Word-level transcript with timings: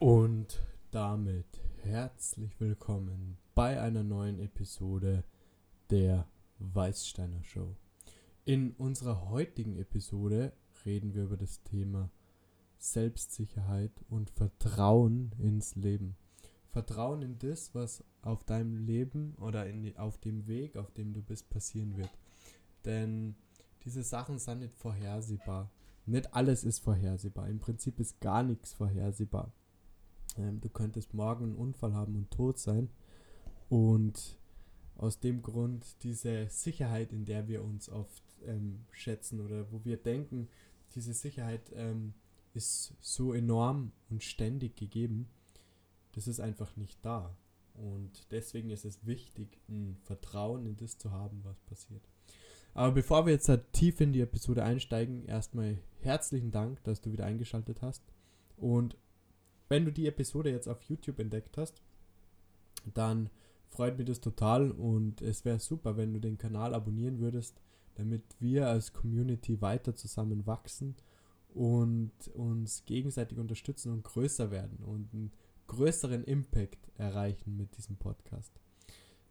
Und 0.00 0.58
damit 0.92 1.60
herzlich 1.82 2.58
willkommen 2.58 3.36
bei 3.54 3.78
einer 3.82 4.02
neuen 4.02 4.38
Episode 4.38 5.24
der 5.90 6.26
Weißsteiner 6.58 7.44
Show. 7.44 7.76
In 8.46 8.72
unserer 8.78 9.28
heutigen 9.28 9.76
Episode 9.76 10.54
reden 10.86 11.12
wir 11.12 11.24
über 11.24 11.36
das 11.36 11.62
Thema 11.64 12.10
Selbstsicherheit 12.78 13.92
und 14.08 14.30
Vertrauen 14.30 15.32
ins 15.38 15.76
Leben. 15.76 16.16
Vertrauen 16.70 17.20
in 17.20 17.38
das, 17.38 17.74
was 17.74 18.02
auf 18.22 18.42
deinem 18.44 18.78
Leben 18.78 19.34
oder 19.34 19.66
in, 19.66 19.94
auf 19.98 20.16
dem 20.16 20.46
Weg, 20.46 20.78
auf 20.78 20.90
dem 20.92 21.12
du 21.12 21.20
bist, 21.20 21.50
passieren 21.50 21.98
wird. 21.98 22.10
Denn 22.86 23.34
diese 23.84 24.02
Sachen 24.02 24.38
sind 24.38 24.60
nicht 24.60 24.76
vorhersehbar. 24.76 25.70
Nicht 26.06 26.32
alles 26.32 26.64
ist 26.64 26.78
vorhersehbar. 26.78 27.50
Im 27.50 27.58
Prinzip 27.58 28.00
ist 28.00 28.18
gar 28.22 28.42
nichts 28.42 28.72
vorhersehbar. 28.72 29.52
Ähm, 30.38 30.60
du 30.60 30.68
könntest 30.68 31.14
morgen 31.14 31.44
einen 31.44 31.56
Unfall 31.56 31.94
haben 31.94 32.16
und 32.16 32.30
tot 32.30 32.58
sein. 32.58 32.90
Und 33.68 34.38
aus 34.96 35.20
dem 35.20 35.42
Grund 35.42 36.02
diese 36.02 36.48
Sicherheit, 36.48 37.12
in 37.12 37.24
der 37.24 37.48
wir 37.48 37.62
uns 37.62 37.88
oft 37.88 38.22
ähm, 38.46 38.84
schätzen 38.92 39.40
oder 39.40 39.70
wo 39.72 39.84
wir 39.84 39.96
denken, 39.96 40.48
diese 40.94 41.14
Sicherheit 41.14 41.70
ähm, 41.74 42.14
ist 42.52 42.94
so 43.00 43.32
enorm 43.32 43.92
und 44.10 44.22
ständig 44.22 44.76
gegeben, 44.76 45.28
das 46.12 46.26
ist 46.26 46.40
einfach 46.40 46.76
nicht 46.76 46.98
da. 47.04 47.36
Und 47.74 48.30
deswegen 48.30 48.70
ist 48.70 48.84
es 48.84 49.06
wichtig, 49.06 49.58
ein 49.68 49.96
Vertrauen 50.02 50.66
in 50.66 50.76
das 50.76 50.98
zu 50.98 51.12
haben, 51.12 51.40
was 51.44 51.60
passiert. 51.60 52.02
Aber 52.74 52.92
bevor 52.92 53.26
wir 53.26 53.32
jetzt 53.32 53.48
halt 53.48 53.72
tief 53.72 54.00
in 54.00 54.12
die 54.12 54.20
Episode 54.20 54.64
einsteigen, 54.64 55.24
erstmal 55.26 55.78
herzlichen 56.00 56.50
Dank, 56.50 56.82
dass 56.84 57.00
du 57.00 57.12
wieder 57.12 57.24
eingeschaltet 57.24 57.82
hast. 57.82 58.02
Und 58.56 58.96
wenn 59.70 59.86
du 59.86 59.92
die 59.92 60.06
Episode 60.06 60.50
jetzt 60.50 60.68
auf 60.68 60.82
YouTube 60.82 61.20
entdeckt 61.20 61.56
hast, 61.56 61.80
dann 62.92 63.30
freut 63.68 63.96
mich 63.96 64.06
das 64.06 64.20
total 64.20 64.72
und 64.72 65.22
es 65.22 65.44
wäre 65.44 65.60
super, 65.60 65.96
wenn 65.96 66.12
du 66.12 66.20
den 66.20 66.38
Kanal 66.38 66.74
abonnieren 66.74 67.20
würdest, 67.20 67.60
damit 67.94 68.22
wir 68.40 68.68
als 68.68 68.92
Community 68.92 69.62
weiter 69.62 69.94
zusammen 69.94 70.46
wachsen 70.46 70.96
und 71.54 72.12
uns 72.34 72.84
gegenseitig 72.84 73.38
unterstützen 73.38 73.92
und 73.92 74.02
größer 74.02 74.50
werden 74.50 74.78
und 74.84 75.14
einen 75.14 75.32
größeren 75.68 76.24
Impact 76.24 76.90
erreichen 76.98 77.56
mit 77.56 77.76
diesem 77.76 77.96
Podcast. 77.96 78.52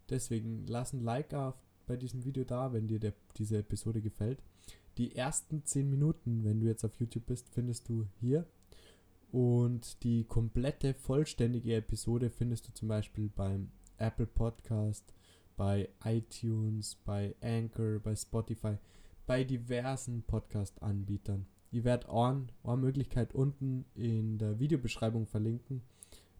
Deswegen 0.09 0.65
lass 0.67 0.93
ein 0.93 1.03
Like 1.03 1.33
auf 1.33 1.55
bei 1.85 1.97
diesem 1.97 2.23
Video 2.23 2.45
da, 2.45 2.71
wenn 2.71 2.87
dir 2.87 2.99
der, 2.99 3.13
diese 3.35 3.57
Episode 3.57 4.01
gefällt. 4.01 4.41
Die 4.97 5.15
ersten 5.15 5.65
10 5.65 5.89
Minuten, 5.89 6.45
wenn 6.45 6.61
du 6.61 6.67
jetzt 6.67 6.85
auf 6.85 6.95
YouTube 6.95 7.25
bist, 7.25 7.49
findest 7.49 7.89
du 7.89 8.05
hier 8.19 8.47
und 9.31 10.03
die 10.03 10.23
komplette, 10.23 10.93
vollständige 10.93 11.75
Episode 11.75 12.29
findest 12.29 12.67
du 12.67 12.73
zum 12.73 12.87
Beispiel 12.87 13.29
beim 13.29 13.71
Apple 13.97 14.25
Podcast, 14.25 15.13
bei 15.55 15.89
iTunes, 16.03 16.95
bei 17.05 17.35
Anchor, 17.41 17.99
bei 17.99 18.15
Spotify, 18.15 18.77
bei 19.27 19.43
diversen 19.43 20.23
Podcast-Anbietern. 20.23 21.45
Ich 21.71 21.83
werde 21.83 22.09
eine 22.11 22.77
Möglichkeit 22.77 23.35
unten 23.35 23.85
in 23.93 24.39
der 24.39 24.59
Videobeschreibung 24.59 25.27
verlinken, 25.27 25.83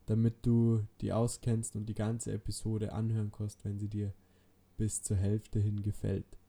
damit 0.08 0.46
du 0.46 0.88
die 1.02 1.14
auskennst 1.14 1.76
und 1.76 1.86
die 1.86 1.94
ganze 1.94 2.32
Episode 2.32 2.94
anhören 2.94 3.32
kannst, 3.32 3.64
wenn 3.64 3.78
sie 3.78 3.90
dir 3.90 4.14
bis 4.78 5.04
zur 5.04 5.18
Hälfte 5.18 5.60
hin 5.60 5.84
gefällt. 5.84 6.40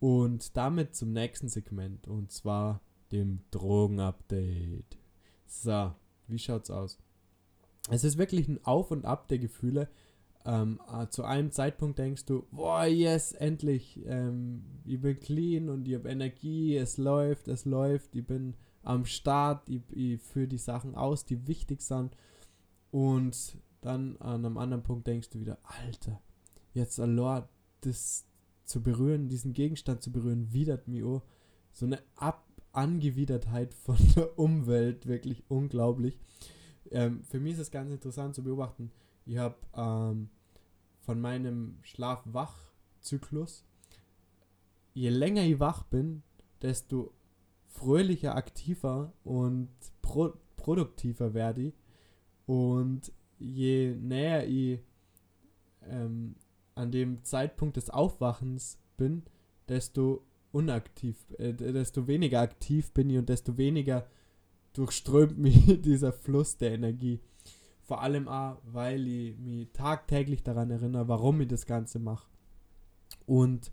Und 0.00 0.56
damit 0.56 0.96
zum 0.96 1.12
nächsten 1.12 1.48
Segment 1.48 2.08
und 2.08 2.32
zwar 2.32 2.80
dem 3.12 3.38
Drogen-Update. 3.52 5.03
So, 5.62 5.92
wie 6.28 6.38
schaut's 6.38 6.70
aus? 6.70 6.98
Es 7.90 8.04
ist 8.04 8.18
wirklich 8.18 8.48
ein 8.48 8.64
Auf 8.64 8.90
und 8.90 9.04
Ab 9.04 9.28
der 9.28 9.38
Gefühle. 9.38 9.88
Ähm, 10.44 10.80
äh, 10.92 11.08
zu 11.08 11.24
einem 11.24 11.52
Zeitpunkt 11.52 11.98
denkst 11.98 12.26
du, 12.26 12.44
boah, 12.50 12.84
yes, 12.84 13.32
endlich, 13.32 14.00
ähm, 14.04 14.64
ich 14.84 15.00
bin 15.00 15.18
clean 15.18 15.70
und 15.70 15.88
ich 15.88 15.94
habe 15.94 16.10
Energie, 16.10 16.76
es 16.76 16.98
läuft, 16.98 17.48
es 17.48 17.64
läuft, 17.64 18.14
ich 18.14 18.26
bin 18.26 18.54
am 18.82 19.06
Start, 19.06 19.66
ich, 19.70 19.80
ich 19.90 20.20
führe 20.20 20.48
die 20.48 20.58
Sachen 20.58 20.94
aus, 20.94 21.24
die 21.24 21.46
wichtig 21.46 21.80
sind. 21.80 22.14
Und 22.90 23.56
dann 23.80 24.16
an 24.18 24.44
einem 24.44 24.58
anderen 24.58 24.82
Punkt 24.82 25.06
denkst 25.06 25.30
du 25.30 25.40
wieder, 25.40 25.58
Alter, 25.62 26.20
jetzt 26.74 27.00
allein 27.00 27.44
das 27.80 28.26
zu 28.64 28.82
berühren, 28.82 29.28
diesen 29.28 29.52
Gegenstand 29.52 30.02
zu 30.02 30.12
berühren, 30.12 30.52
widert 30.52 30.88
mir 30.88 31.06
auch. 31.06 31.22
So 31.72 31.86
eine 31.86 32.00
Ab 32.16 32.44
Angewidertheit 32.76 33.74
von 33.74 33.96
der 34.16 34.38
Umwelt 34.38 35.06
wirklich 35.06 35.44
unglaublich. 35.48 36.18
Ähm, 36.90 37.22
für 37.24 37.40
mich 37.40 37.54
ist 37.54 37.60
es 37.60 37.70
ganz 37.70 37.90
interessant 37.90 38.34
zu 38.34 38.42
beobachten. 38.42 38.90
Ich 39.26 39.38
habe 39.38 39.56
ähm, 39.74 40.28
von 41.00 41.20
meinem 41.20 41.78
Schlaf-Wach-Zyklus, 41.82 43.64
je 44.92 45.08
länger 45.10 45.42
ich 45.42 45.60
wach 45.60 45.84
bin, 45.84 46.22
desto 46.62 47.12
fröhlicher, 47.66 48.36
aktiver 48.36 49.12
und 49.24 49.68
pro 50.02 50.32
produktiver 50.56 51.34
werde 51.34 51.62
ich. 51.62 51.74
Und 52.46 53.12
je 53.38 53.94
näher 53.94 54.46
ich 54.46 54.80
ähm, 55.82 56.36
an 56.74 56.90
dem 56.90 57.22
Zeitpunkt 57.24 57.76
des 57.76 57.90
Aufwachens 57.90 58.78
bin, 58.96 59.24
desto 59.68 60.24
unaktiv, 60.54 61.16
äh, 61.38 61.52
desto 61.52 62.06
weniger 62.06 62.40
aktiv 62.40 62.92
bin 62.92 63.10
ich 63.10 63.18
und 63.18 63.28
desto 63.28 63.58
weniger 63.58 64.06
durchströmt 64.72 65.36
mich 65.46 65.82
dieser 65.82 66.12
Fluss 66.12 66.56
der 66.56 66.72
Energie. 66.72 67.20
Vor 67.82 68.00
allem 68.00 68.28
auch, 68.28 68.58
weil 68.64 69.06
ich 69.06 69.36
mich 69.36 69.68
tagtäglich 69.72 70.42
daran 70.42 70.70
erinnere, 70.70 71.08
warum 71.08 71.40
ich 71.40 71.48
das 71.48 71.66
Ganze 71.66 71.98
mache. 71.98 72.26
Und 73.26 73.72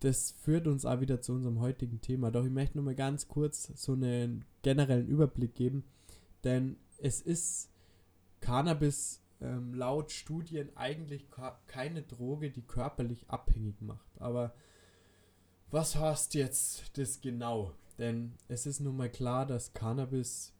das 0.00 0.32
führt 0.32 0.66
uns 0.66 0.84
auch 0.84 1.00
wieder 1.00 1.20
zu 1.20 1.32
unserem 1.32 1.60
heutigen 1.60 2.00
Thema. 2.00 2.30
Doch 2.30 2.44
ich 2.44 2.50
möchte 2.50 2.76
nur 2.76 2.84
mal 2.84 2.94
ganz 2.94 3.26
kurz 3.26 3.72
so 3.74 3.92
einen 3.92 4.44
generellen 4.62 5.06
Überblick 5.06 5.54
geben, 5.54 5.84
denn 6.44 6.76
es 6.98 7.20
ist 7.20 7.70
Cannabis 8.40 9.22
ähm, 9.40 9.74
laut 9.74 10.10
Studien 10.12 10.70
eigentlich 10.76 11.26
keine 11.66 12.02
Droge, 12.02 12.50
die 12.50 12.62
körperlich 12.62 13.28
abhängig 13.28 13.80
macht. 13.80 14.20
Aber 14.20 14.54
was 15.72 15.96
heißt 15.96 16.34
jetzt 16.34 16.96
das 16.98 17.20
genau? 17.20 17.72
Denn 17.98 18.34
es 18.48 18.66
ist 18.66 18.80
nun 18.80 18.96
mal 18.96 19.10
klar, 19.10 19.46
dass 19.46 19.72
Cannabis 19.72 20.52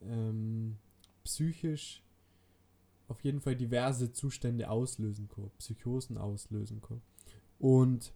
ähm, 0.00 0.78
psychisch 1.24 2.02
auf 3.08 3.22
jeden 3.22 3.40
Fall 3.40 3.56
diverse 3.56 4.12
Zustände 4.12 4.70
auslösen 4.70 5.28
kann, 5.28 5.50
Psychosen 5.58 6.16
auslösen 6.16 6.80
kann. 6.80 7.02
Und 7.58 8.12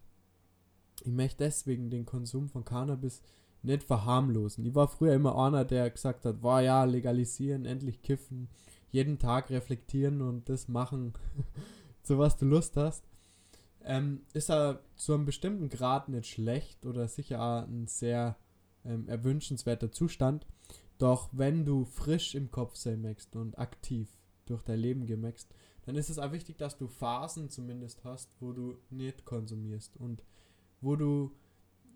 ich 1.03 1.11
möchte 1.11 1.43
deswegen 1.43 1.89
den 1.89 2.05
Konsum 2.05 2.49
von 2.49 2.65
Cannabis 2.65 3.21
nicht 3.61 3.83
verharmlosen. 3.83 4.65
Ich 4.65 4.75
war 4.75 4.87
früher 4.87 5.13
immer 5.13 5.37
einer, 5.37 5.65
der 5.65 5.89
gesagt 5.89 6.25
hat, 6.25 6.41
war 6.41 6.61
ja, 6.61 6.85
legalisieren, 6.85 7.65
endlich 7.65 8.01
kiffen, 8.01 8.47
jeden 8.91 9.19
Tag 9.19 9.49
reflektieren 9.49 10.21
und 10.21 10.47
das 10.47 10.69
machen, 10.69 11.13
zu 12.03 12.17
was 12.17 12.37
du 12.37 12.45
Lust 12.45 12.77
hast 12.77 13.03
ähm, 13.89 14.21
ist 14.33 14.51
er 14.51 14.83
zu 14.95 15.15
einem 15.15 15.25
bestimmten 15.25 15.67
Grad 15.67 16.09
nicht 16.09 16.29
schlecht 16.29 16.85
oder 16.85 17.07
sicher 17.07 17.67
ein 17.67 17.87
sehr 17.87 18.37
ähm, 18.85 19.09
erwünschenswerter 19.09 19.91
Zustand. 19.91 20.45
Doch 20.99 21.29
wenn 21.31 21.65
du 21.65 21.85
frisch 21.85 22.35
im 22.35 22.51
Kopf 22.51 22.75
sein 22.75 23.01
möchtest 23.01 23.35
und 23.35 23.57
aktiv 23.57 24.07
durch 24.45 24.61
dein 24.61 24.79
Leben 24.79 25.07
gemäxt, 25.07 25.51
dann 25.87 25.95
ist 25.95 26.11
es 26.11 26.19
auch 26.19 26.31
wichtig, 26.31 26.59
dass 26.59 26.77
du 26.77 26.87
Phasen 26.87 27.49
zumindest 27.49 28.03
hast, 28.03 28.29
wo 28.39 28.51
du 28.51 28.77
nicht 28.91 29.25
konsumierst 29.25 29.97
und 29.97 30.23
wo 30.81 30.95
du 30.95 31.31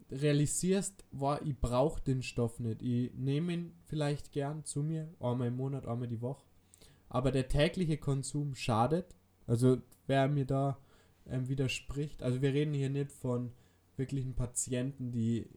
realisierst, 0.09 1.05
wow, 1.11 1.39
ich 1.45 1.59
brauche 1.59 2.01
den 2.01 2.23
Stoff 2.23 2.59
nicht. 2.59 2.81
Ich 2.81 3.13
nehme 3.13 3.53
ihn 3.53 3.73
vielleicht 3.85 4.31
gern 4.31 4.65
zu 4.65 4.81
mir, 4.81 5.13
einmal 5.19 5.49
im 5.49 5.57
Monat, 5.57 5.85
einmal 5.85 6.07
die 6.07 6.21
Woche. 6.21 6.43
Aber 7.07 7.31
der 7.31 7.49
tägliche 7.49 7.97
Konsum 7.97 8.55
schadet. 8.55 9.15
Also 9.45 9.77
wer 10.07 10.27
mir 10.27 10.45
da 10.45 10.79
ähm, 11.27 11.47
widerspricht. 11.47 12.23
Also 12.23 12.41
wir 12.41 12.53
reden 12.53 12.73
hier 12.73 12.89
nicht 12.89 13.11
von 13.11 13.51
wirklichen 13.97 14.33
Patienten, 14.33 15.11
die 15.11 15.47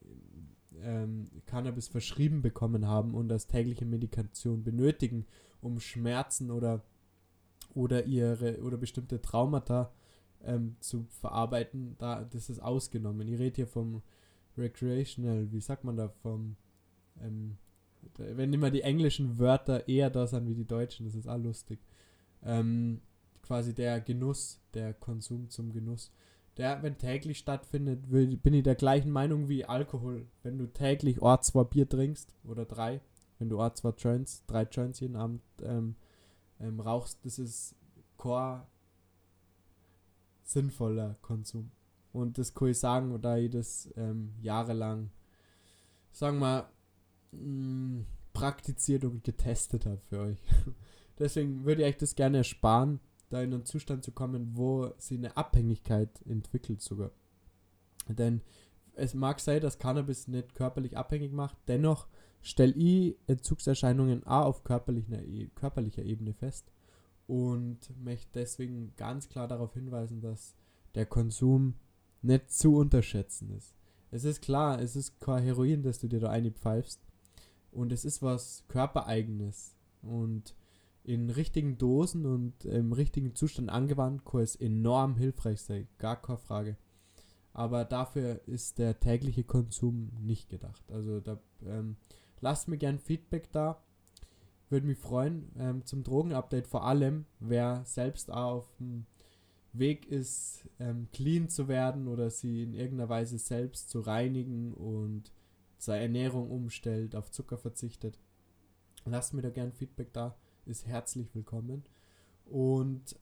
ähm, 0.83 1.27
Cannabis 1.47 1.89
verschrieben 1.89 2.43
bekommen 2.43 2.87
haben 2.87 3.15
und 3.15 3.29
das 3.29 3.47
tägliche 3.47 3.85
Medikation 3.85 4.63
benötigen, 4.63 5.27
um 5.61 5.81
Schmerzen 5.81 6.51
oder 6.51 6.83
oder 7.75 8.05
ihre 8.05 8.63
oder 8.63 8.77
bestimmte 8.79 9.21
Traumata 9.21 9.93
ähm, 10.45 10.77
zu 10.81 11.07
verarbeiten. 11.21 11.97
Da 11.99 12.25
das 12.25 12.51
ist 12.51 12.61
ausgenommen. 12.61 13.29
Ich 13.29 13.39
rede 13.39 13.57
hier 13.57 13.67
vom 13.67 14.03
recreational, 14.57 15.51
wie 15.53 15.61
sagt 15.61 15.85
man 15.85 15.97
da 15.97 16.09
vom 16.09 16.57
ähm, 17.21 17.57
wenn 18.19 18.53
immer 18.53 18.71
die 18.71 18.83
englischen 18.83 19.39
Wörter 19.39 19.89
eher 19.89 20.11
da 20.11 20.27
sind 20.27 20.49
wie 20.49 20.55
die 20.55 20.67
deutschen, 20.67 21.07
das 21.07 21.15
ist 21.15 21.29
auch 21.29 21.39
lustig. 21.39 21.81
Ähm, 22.43 23.01
quasi 23.47 23.75
der 23.75 24.01
Genuss, 24.01 24.61
der 24.75 24.95
Konsum 24.95 25.49
zum 25.49 25.73
Genuss. 25.73 26.13
Der, 26.57 26.83
wenn 26.83 26.97
täglich 26.97 27.39
stattfindet, 27.39 28.11
will, 28.11 28.37
bin 28.37 28.55
ich 28.55 28.63
der 28.63 28.75
gleichen 28.75 29.11
Meinung 29.11 29.49
wie 29.49 29.65
Alkohol. 29.65 30.27
Wenn 30.43 30.59
du 30.59 30.67
täglich 30.67 31.21
oh, 31.21 31.37
zwei 31.37 31.65
Bier 31.65 31.89
trinkst 31.89 32.35
oder 32.45 32.65
drei, 32.65 33.01
wenn 33.39 33.51
du 33.51 33.61
auch 33.61 33.75
zwei 33.75 33.91
Joints, 33.91 34.45
drei 34.47 34.63
Joints 34.63 35.01
jeden 35.01 35.17
Abend 35.17 35.43
ähm, 35.63 35.97
ähm, 36.61 36.81
rauchst, 36.81 37.25
das 37.25 37.39
ist 37.39 37.75
kein 38.17 38.63
sinnvoller 40.43 41.17
Konsum. 41.21 41.71
Und 42.13 42.39
das 42.39 42.55
kann 42.55 42.69
ich 42.69 42.79
sagen, 42.79 43.21
da 43.21 43.37
ich 43.37 43.51
das 43.51 43.93
ähm, 43.97 44.33
jahrelang, 44.41 45.11
sagen 46.13 46.39
wir, 46.39 46.71
mh, 47.33 48.05
praktiziert 48.33 49.05
und 49.05 49.25
getestet 49.25 49.85
habe 49.85 50.01
für 50.09 50.21
euch. 50.21 50.39
Deswegen 51.19 51.65
würde 51.65 51.83
ich 51.83 51.89
euch 51.89 51.97
das 51.99 52.15
gerne 52.15 52.39
ersparen, 52.39 53.01
da 53.29 53.43
in 53.43 53.53
einen 53.53 53.65
Zustand 53.65 54.05
zu 54.05 54.13
kommen, 54.13 54.53
wo 54.55 54.93
sie 54.99 55.17
eine 55.17 55.37
Abhängigkeit 55.37 56.11
entwickelt 56.27 56.81
sogar. 56.81 57.11
Denn 58.09 58.43
es 58.95 59.15
mag 59.15 59.41
sein, 59.41 59.61
dass 59.61 59.79
Cannabis 59.79 60.29
nicht 60.29 60.55
körperlich 60.55 60.97
abhängig 60.97 61.33
macht, 61.33 61.57
dennoch 61.69 62.07
stelle 62.41 62.75
ich 62.75 63.17
Entzugserscheinungen 63.27 64.25
auch 64.25 64.47
auf 64.47 64.65
körperlicher, 64.65 65.23
e, 65.23 65.49
körperlicher 65.55 66.03
Ebene 66.03 66.33
fest 66.33 66.71
und 67.27 67.79
möchte 68.03 68.29
deswegen 68.35 68.95
ganz 68.97 69.29
klar 69.29 69.49
darauf 69.49 69.75
hinweisen, 69.75 70.21
dass 70.21 70.55
der 70.95 71.07
Konsum 71.07 71.75
nicht 72.23 72.51
zu 72.51 72.77
unterschätzen 72.77 73.51
ist. 73.51 73.75
Es 74.11 74.25
ist 74.25 74.41
klar, 74.41 74.81
es 74.81 74.97
ist 74.97 75.21
kein 75.21 75.43
Heroin, 75.43 75.83
das 75.83 75.99
du 75.99 76.09
dir 76.09 76.21
da 76.21 76.31
einpfeifst 76.31 77.01
und 77.73 77.93
es 77.93 78.05
ist 78.05 78.23
was 78.23 78.65
körpereigenes 78.69 79.75
und 80.03 80.55
in 81.07 81.31
richtigen 81.31 81.79
Dosen 81.79 82.27
und 82.27 82.65
im 82.65 82.93
richtigen 82.93 83.35
Zustand 83.37 83.71
angewandt 83.71 84.25
kann 84.25 84.41
es 84.41 84.57
enorm 84.57 85.17
hilfreich 85.17 85.61
sein, 85.61 85.87
gar 85.99 86.21
keine 86.21 86.39
Frage. 86.39 86.77
Aber 87.53 87.85
dafür 87.85 88.41
ist 88.47 88.79
der 88.79 88.99
tägliche 88.99 89.45
Konsum 89.45 90.11
nicht 90.21 90.49
gedacht. 90.49 90.83
Also 90.91 91.21
da 91.21 91.39
ähm, 91.65 91.97
lasst 92.41 92.67
mir 92.67 92.77
gern 92.77 92.99
Feedback 92.99 93.53
da. 93.53 93.81
Würde 94.69 94.87
mich 94.87 94.99
freuen 94.99 95.53
ähm, 95.57 95.87
zum 95.87 96.03
Drogenupdate 96.03 96.67
vor 96.67 96.85
allem, 96.85 97.25
wer 97.39 97.83
selbst 97.85 98.33
auf 98.33 98.67
dem 98.79 99.07
Weg 99.73 100.07
ist, 100.07 100.69
ähm, 100.81 101.07
clean 101.13 101.49
zu 101.49 101.69
werden 101.69 102.09
oder 102.09 102.31
sie 102.31 102.65
in 102.65 102.75
irgendeiner 102.75 103.09
Weise 103.09 103.39
selbst 103.39 103.91
zu 103.91 104.01
reinigen 104.01 104.75
und 104.75 105.31
seine 105.79 106.03
Ernährung 106.03 106.51
umstellt, 106.51 107.15
auf 107.15 107.31
Zucker 107.31 107.59
verzichtet. 107.59 108.19
Lasst 109.05 109.35
mir 109.35 109.43
da 109.43 109.51
gern 109.51 109.73
Feedback 109.73 110.13
da 110.13 110.35
ist 110.67 110.87
herzlich 110.87 111.35
willkommen. 111.35 111.85
Und 112.45 113.17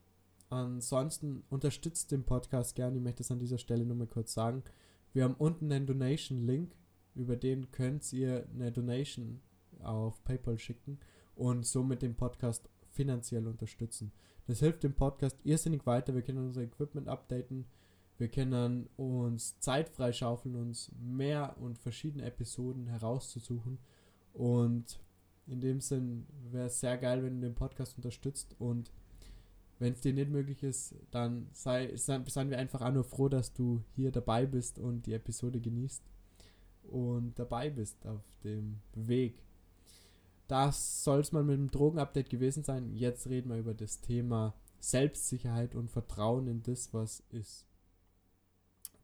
ansonsten 0.50 1.44
unterstützt 1.50 2.10
den 2.10 2.24
Podcast 2.24 2.74
gerne. 2.74 2.96
Ich 2.96 3.02
möchte 3.02 3.22
es 3.22 3.30
an 3.30 3.38
dieser 3.38 3.58
Stelle 3.58 3.84
nur 3.84 3.96
mal 3.96 4.06
kurz 4.06 4.34
sagen. 4.34 4.62
Wir 5.12 5.24
haben 5.24 5.34
unten 5.34 5.70
einen 5.70 5.86
Donation-Link, 5.86 6.74
über 7.14 7.36
den 7.36 7.70
könnt 7.70 8.12
ihr 8.12 8.46
eine 8.52 8.72
Donation 8.72 9.40
auf 9.82 10.22
PayPal 10.24 10.58
schicken 10.58 10.98
und 11.36 11.66
somit 11.66 12.02
den 12.02 12.16
Podcast 12.16 12.68
finanziell 12.90 13.46
unterstützen. 13.46 14.12
Das 14.46 14.60
hilft 14.60 14.82
dem 14.82 14.94
Podcast 14.94 15.38
irrsinnig 15.44 15.86
weiter. 15.86 16.14
Wir 16.14 16.22
können 16.22 16.46
unser 16.46 16.62
Equipment 16.62 17.08
updaten. 17.08 17.66
Wir 18.18 18.28
können 18.28 18.88
uns 18.96 19.58
Zeit 19.60 19.88
freischaufeln, 19.88 20.54
uns 20.54 20.90
mehr 21.00 21.56
und 21.60 21.78
verschiedene 21.78 22.24
Episoden 22.24 22.86
herauszusuchen. 22.86 23.78
Und 24.32 25.00
in 25.46 25.60
dem 25.60 25.80
Sinn 25.80 26.26
wäre 26.50 26.66
es 26.66 26.80
sehr 26.80 26.96
geil, 26.98 27.22
wenn 27.22 27.40
du 27.40 27.46
den 27.46 27.54
Podcast 27.54 27.96
unterstützt 27.96 28.54
und 28.58 28.90
wenn 29.78 29.92
es 29.92 30.00
dir 30.00 30.12
nicht 30.12 30.30
möglich 30.30 30.62
ist, 30.62 30.94
dann 31.10 31.48
sei, 31.52 31.94
seien 31.96 32.50
wir 32.50 32.58
einfach 32.58 32.80
auch 32.80 32.92
nur 32.92 33.04
froh, 33.04 33.28
dass 33.28 33.52
du 33.52 33.82
hier 33.94 34.12
dabei 34.12 34.46
bist 34.46 34.78
und 34.78 35.06
die 35.06 35.12
Episode 35.12 35.60
genießt 35.60 36.02
und 36.84 37.38
dabei 37.38 37.70
bist 37.70 38.06
auf 38.06 38.22
dem 38.44 38.80
Weg. 38.94 39.42
Das 40.46 41.02
soll 41.02 41.20
es 41.20 41.32
mal 41.32 41.42
mit 41.42 41.56
dem 41.56 41.70
Drogenupdate 41.70 42.28
gewesen 42.28 42.62
sein. 42.62 42.92
Jetzt 42.94 43.26
reden 43.26 43.50
wir 43.50 43.58
über 43.58 43.74
das 43.74 44.00
Thema 44.00 44.54
Selbstsicherheit 44.78 45.74
und 45.74 45.90
Vertrauen 45.90 46.46
in 46.46 46.62
das, 46.62 46.92
was 46.92 47.20
ist. 47.30 47.66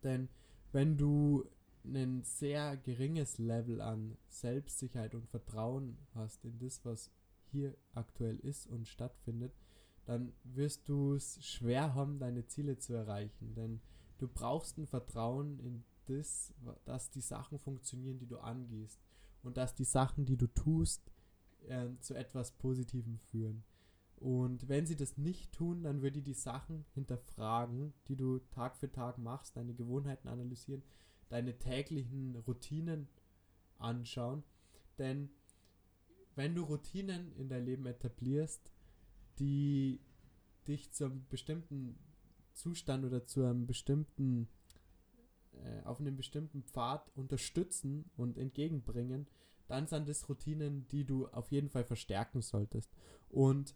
Denn 0.03 0.29
wenn 0.73 0.97
du 0.97 1.45
ein 1.85 2.23
sehr 2.23 2.77
geringes 2.77 3.39
Level 3.39 3.81
an 3.81 4.17
Selbstsicherheit 4.29 5.15
und 5.15 5.29
Vertrauen 5.29 5.97
hast 6.15 6.45
in 6.45 6.59
das, 6.59 6.85
was 6.85 7.11
hier 7.51 7.77
aktuell 7.95 8.39
ist 8.39 8.67
und 8.67 8.87
stattfindet, 8.87 9.53
dann 10.07 10.33
wirst 10.45 10.89
du 10.89 11.15
es 11.15 11.45
schwer 11.45 11.95
haben, 11.95 12.19
deine 12.19 12.47
Ziele 12.47 12.79
zu 12.79 12.95
erreichen. 12.95 13.55
Denn 13.55 13.81
du 14.19 14.29
brauchst 14.29 14.79
ein 14.79 14.87
Vertrauen 14.87 15.59
in 15.61 15.85
das, 16.07 16.53
dass 16.85 17.11
die 17.11 17.21
Sachen 17.21 17.59
funktionieren, 17.59 18.19
die 18.19 18.27
du 18.27 18.39
angehst. 18.39 19.01
Und 19.43 19.57
dass 19.57 19.75
die 19.75 19.85
Sachen, 19.85 20.27
die 20.27 20.37
du 20.37 20.47
tust, 20.49 21.11
äh, 21.69 21.89
zu 22.01 22.15
etwas 22.15 22.53
Positivem 22.53 23.19
führen. 23.19 23.65
Und 24.17 24.69
wenn 24.69 24.87
sie 24.87 24.97
das 24.97 25.17
nicht 25.17 25.53
tun, 25.53 25.83
dann 25.83 26.03
würde 26.03 26.21
die 26.21 26.35
Sachen 26.35 26.85
hinterfragen, 26.93 27.95
die 28.09 28.17
du 28.17 28.39
Tag 28.51 28.77
für 28.77 28.93
Tag 28.93 29.17
machst, 29.17 29.57
deine 29.57 29.73
Gewohnheiten 29.73 30.29
analysieren 30.29 30.83
deine 31.31 31.59
täglichen 31.59 32.37
Routinen 32.37 33.09
anschauen. 33.79 34.45
Denn 34.99 35.31
wenn 36.35 36.55
du 36.55 36.65
Routinen 36.65 37.33
in 37.37 37.49
dein 37.49 37.65
Leben 37.65 37.87
etablierst, 37.87 38.71
die 39.39 40.01
dich 40.69 40.93
zu 40.93 41.07
einem 41.07 41.27
bestimmten 41.29 41.99
Zustand 42.53 43.05
oder 43.05 43.25
zu 43.25 43.45
einem 43.45 43.67
bestimmten, 43.67 44.49
äh, 45.53 45.83
auf 45.85 46.01
einem 46.01 46.17
bestimmten 46.17 46.63
Pfad 46.65 47.11
unterstützen 47.17 48.11
und 48.17 48.37
entgegenbringen, 48.37 49.27
dann 49.67 49.87
sind 49.87 50.09
das 50.09 50.29
Routinen, 50.29 50.87
die 50.89 51.05
du 51.05 51.29
auf 51.29 51.51
jeden 51.53 51.71
Fall 51.71 51.85
verstärken 51.85 52.43
solltest. 52.43 52.93
Und 53.29 53.75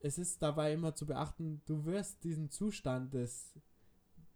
es 0.00 0.16
ist 0.16 0.40
dabei 0.42 0.72
immer 0.72 0.94
zu 0.94 1.06
beachten, 1.06 1.60
du 1.66 1.84
wirst 1.84 2.22
diesen 2.22 2.50
Zustand 2.50 3.14
des 3.14 3.52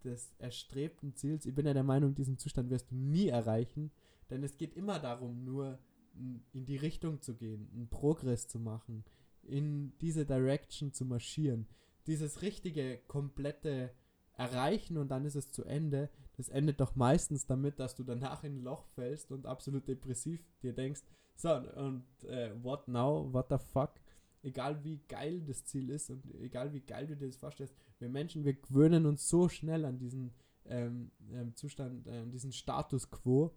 des 0.05 0.35
erstrebten 0.39 1.15
Ziels, 1.15 1.47
ich 1.47 1.55
bin 1.55 1.67
ja 1.67 1.75
der 1.75 1.83
Meinung, 1.83 2.15
diesen 2.15 2.39
Zustand 2.39 2.71
wirst 2.71 2.91
du 2.91 2.95
nie 2.95 3.29
erreichen, 3.29 3.91
denn 4.31 4.43
es 4.43 4.57
geht 4.57 4.75
immer 4.75 4.99
darum, 4.99 5.45
nur 5.45 5.79
in 6.15 6.67
die 6.67 6.77
Richtung 6.77 7.21
zu 7.23 7.35
gehen, 7.35 7.69
einen 7.75 7.89
Progress 7.89 8.49
zu 8.49 8.59
machen, 8.59 9.05
in 9.43 9.93
diese 10.01 10.27
Direction 10.27 10.93
zu 10.93 11.05
marschieren. 11.05 11.67
Dieses 12.07 12.43
richtige, 12.43 12.99
komplette 13.09 13.91
Erreichen 14.37 14.97
und 14.97 15.11
dann 15.11 15.25
ist 15.25 15.37
es 15.37 15.51
zu 15.51 15.65
Ende, 15.65 16.11
das 16.37 16.49
endet 16.49 16.81
doch 16.81 16.97
meistens 16.97 17.47
damit, 17.47 17.79
dass 17.79 17.95
du 17.95 18.03
danach 18.03 18.45
in 18.45 18.57
ein 18.57 18.63
Loch 18.63 18.87
fällst 18.95 19.31
und 19.31 19.47
absolut 19.47 19.87
depressiv 19.89 20.43
dir 20.63 20.73
denkst, 20.73 21.03
so, 21.37 21.55
und 21.55 22.05
äh, 22.25 22.53
what 22.63 22.89
now, 22.89 23.29
what 23.33 23.47
the 23.51 23.59
fuck, 23.59 23.95
egal 24.43 24.83
wie 24.85 24.99
geil 25.09 25.43
das 25.43 25.65
Ziel 25.65 25.91
ist 25.91 26.11
und 26.11 26.25
egal 26.41 26.73
wie 26.73 26.81
geil 26.81 27.07
du 27.07 27.17
dir 27.17 27.27
das 27.27 27.37
vorstellst, 27.37 27.75
wir 27.99 28.09
Menschen, 28.09 28.45
wir 28.45 28.55
gewöhnen 28.55 29.07
uns 29.07 29.29
so 29.29 29.49
schnell 29.49 29.85
an 29.85 29.99
diesen 29.99 30.33
ähm, 30.67 31.11
ähm, 31.33 31.55
Zustand, 31.55 32.07
äh, 32.07 32.27
diesen 32.27 32.53
Status 32.53 33.11
quo. 33.11 33.53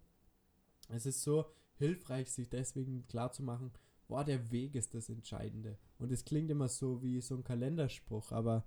Es 0.89 1.05
ist 1.05 1.23
so 1.23 1.45
hilfreich, 1.75 2.31
sich 2.31 2.49
deswegen 2.49 3.07
klar 3.07 3.31
zu 3.31 3.43
machen, 3.43 3.71
boah, 4.07 4.23
der 4.23 4.51
Weg 4.51 4.75
ist 4.75 4.93
das 4.93 5.09
Entscheidende. 5.09 5.77
Und 5.97 6.11
es 6.11 6.25
klingt 6.25 6.51
immer 6.51 6.67
so 6.67 7.01
wie 7.01 7.21
so 7.21 7.35
ein 7.35 7.43
Kalenderspruch, 7.43 8.31
aber 8.31 8.65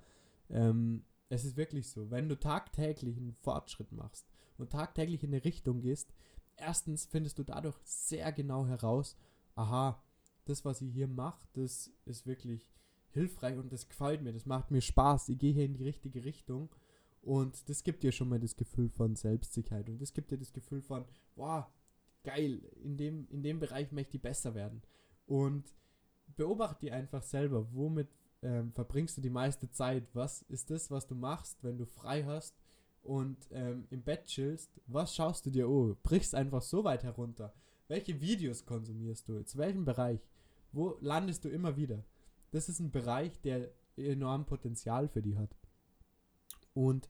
ähm, 0.50 1.04
es 1.28 1.44
ist 1.44 1.56
wirklich 1.56 1.88
so. 1.88 2.10
Wenn 2.10 2.28
du 2.28 2.38
tagtäglich 2.38 3.16
einen 3.16 3.34
Fortschritt 3.34 3.92
machst 3.92 4.26
und 4.56 4.70
tagtäglich 4.70 5.22
in 5.22 5.32
eine 5.32 5.44
Richtung 5.44 5.80
gehst, 5.80 6.12
erstens 6.56 7.06
findest 7.06 7.38
du 7.38 7.44
dadurch 7.44 7.76
sehr 7.84 8.32
genau 8.32 8.66
heraus, 8.66 9.16
aha, 9.54 10.02
das, 10.48 10.64
was 10.64 10.80
ich 10.80 10.92
hier 10.92 11.08
mache, 11.08 11.46
das 11.54 11.90
ist 12.04 12.26
wirklich 12.26 12.70
hilfreich 13.10 13.56
und 13.56 13.72
das 13.72 13.88
gefällt 13.88 14.22
mir, 14.22 14.32
das 14.32 14.46
macht 14.46 14.70
mir 14.70 14.80
Spaß, 14.80 15.28
ich 15.30 15.38
gehe 15.38 15.52
hier 15.52 15.64
in 15.64 15.74
die 15.74 15.84
richtige 15.84 16.24
Richtung 16.24 16.68
und 17.22 17.68
das 17.68 17.84
gibt 17.84 18.02
dir 18.02 18.12
schon 18.12 18.28
mal 18.28 18.40
das 18.40 18.56
Gefühl 18.56 18.88
von 18.88 19.16
Selbstsicherheit 19.16 19.88
und 19.88 20.00
das 20.00 20.12
gibt 20.12 20.30
dir 20.30 20.38
das 20.38 20.52
Gefühl 20.52 20.82
von, 20.82 21.04
wow, 21.36 21.66
geil, 22.24 22.60
in 22.82 22.96
dem, 22.96 23.26
in 23.30 23.42
dem 23.42 23.60
Bereich 23.60 23.92
möchte 23.92 24.16
ich 24.16 24.22
besser 24.22 24.54
werden. 24.54 24.82
Und 25.26 25.74
beobachte 26.36 26.86
die 26.86 26.92
einfach 26.92 27.22
selber, 27.22 27.66
womit 27.72 28.08
ähm, 28.42 28.72
verbringst 28.72 29.16
du 29.16 29.20
die 29.20 29.30
meiste 29.30 29.70
Zeit? 29.70 30.04
Was 30.14 30.42
ist 30.42 30.70
das, 30.70 30.90
was 30.90 31.06
du 31.06 31.14
machst, 31.14 31.62
wenn 31.62 31.78
du 31.78 31.86
frei 31.86 32.24
hast 32.24 32.54
und 33.02 33.36
ähm, 33.50 33.86
im 33.90 34.02
Bett 34.02 34.26
chillst? 34.26 34.70
Was 34.86 35.14
schaust 35.14 35.46
du 35.46 35.50
dir 35.50 35.66
an? 35.66 35.96
Brichst 36.02 36.34
einfach 36.34 36.62
so 36.62 36.84
weit 36.84 37.02
herunter. 37.02 37.54
Welche 37.88 38.20
Videos 38.20 38.64
konsumierst 38.66 39.28
du? 39.28 39.42
Zu 39.44 39.58
welchem 39.58 39.84
Bereich? 39.84 40.20
Wo 40.72 40.96
landest 41.00 41.44
du 41.44 41.48
immer 41.48 41.76
wieder? 41.76 42.04
Das 42.50 42.68
ist 42.68 42.80
ein 42.80 42.90
Bereich, 42.90 43.40
der 43.40 43.70
enorm 43.96 44.46
Potenzial 44.46 45.08
für 45.08 45.22
die 45.22 45.36
hat. 45.36 45.56
Und 46.74 47.08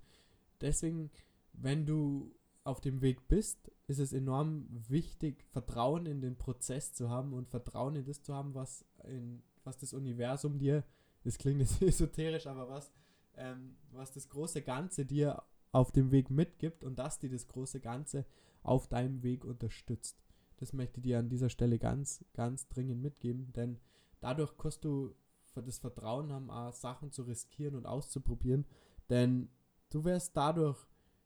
deswegen, 0.61 1.11
wenn 1.53 1.87
du 1.87 2.35
auf 2.65 2.81
dem 2.81 3.01
Weg 3.01 3.29
bist, 3.29 3.71
ist 3.87 3.99
es 3.99 4.13
enorm 4.13 4.67
wichtig, 4.89 5.45
Vertrauen 5.51 6.07
in 6.07 6.21
den 6.21 6.37
Prozess 6.37 6.93
zu 6.93 7.09
haben 7.09 7.33
und 7.33 7.49
Vertrauen 7.49 7.97
in 7.97 8.05
das 8.05 8.23
zu 8.23 8.35
haben, 8.35 8.55
was, 8.55 8.85
in, 9.05 9.43
was 9.65 9.79
das 9.79 9.93
Universum 9.93 10.59
dir, 10.59 10.85
das 11.25 11.39
klingt 11.39 11.61
jetzt 11.61 11.81
esoterisch, 11.83 12.47
aber 12.47 12.69
was, 12.69 12.93
ähm, 13.37 13.77
was 13.93 14.13
das 14.13 14.29
große 14.29 14.63
Ganze 14.63 15.07
dir 15.07 15.43
auf 15.73 15.93
dem 15.93 16.11
Weg 16.11 16.31
mitgibt 16.31 16.85
und 16.85 16.99
dass 16.99 17.19
dir 17.19 17.31
das 17.31 17.49
große 17.49 17.81
Ganze 17.81 18.25
auf 18.63 18.89
deinem 18.89 19.23
Weg 19.23 19.45
unterstützt. 19.45 20.17
Das 20.59 20.73
möchte 20.73 20.99
ich 20.99 21.05
dir 21.05 21.19
an 21.19 21.29
dieser 21.29 21.49
Stelle 21.49 21.79
ganz, 21.79 22.25
ganz 22.35 22.69
dringend 22.69 23.01
mitgeben, 23.01 23.53
denn 23.53 23.79
dadurch 24.21 24.57
kannst 24.57 24.85
du 24.85 25.15
das 25.55 25.79
Vertrauen 25.79 26.33
haben, 26.33 26.51
auch 26.51 26.73
Sachen 26.73 27.11
zu 27.11 27.23
riskieren 27.23 27.75
und 27.75 27.87
auszuprobieren, 27.87 28.65
denn 29.11 29.49
du 29.91 30.05
wirst 30.05 30.37
dadurch 30.37 30.79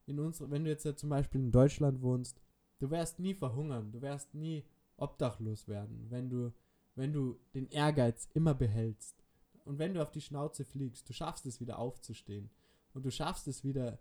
in 0.07 0.19
unserer, 0.19 0.51
wenn 0.51 0.65
du 0.65 0.71
jetzt 0.71 0.85
ja 0.85 0.97
zum 0.97 1.11
Beispiel 1.11 1.41
in 1.41 1.53
Deutschland 1.53 2.01
wohnst, 2.01 2.41
du 2.79 2.91
wirst 2.91 3.19
nie 3.19 3.35
verhungern, 3.35 3.93
du 3.93 4.01
wirst 4.01 4.35
nie 4.35 4.65
obdachlos 4.97 5.69
werden, 5.69 6.07
wenn 6.11 6.31
du, 6.31 6.53
wenn 6.95 7.13
du 7.13 7.39
den 7.55 7.69
Ehrgeiz 7.69 8.29
immer 8.35 8.55
behältst. 8.55 9.23
Und 9.65 9.79
wenn 9.79 9.95
du 9.95 10.03
auf 10.03 10.11
die 10.11 10.21
Schnauze 10.21 10.65
fliegst, 10.65 11.09
du 11.09 11.13
schaffst 11.13 11.47
es 11.47 11.61
wieder 11.61 11.79
aufzustehen 11.79 12.51
und 12.95 13.05
du 13.05 13.11
schaffst 13.11 13.47
es 13.49 13.63
wieder 13.65 14.01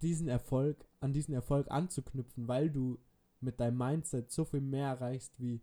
diesen 0.00 0.28
Erfolg, 0.28 0.86
an 1.00 1.12
diesen 1.12 1.34
Erfolg 1.34 1.70
anzuknüpfen, 1.70 2.48
weil 2.48 2.70
du 2.70 2.98
mit 3.40 3.60
deinem 3.60 3.78
Mindset 3.78 4.30
so 4.30 4.44
viel 4.44 4.60
mehr 4.60 4.88
erreichst 4.88 5.38
wie 5.38 5.62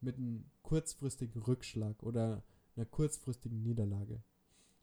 mit 0.00 0.16
einem 0.16 0.44
kurzfristigen 0.62 1.42
Rückschlag 1.42 2.02
oder 2.02 2.42
einer 2.76 2.86
kurzfristigen 2.86 3.62
Niederlage. 3.62 4.22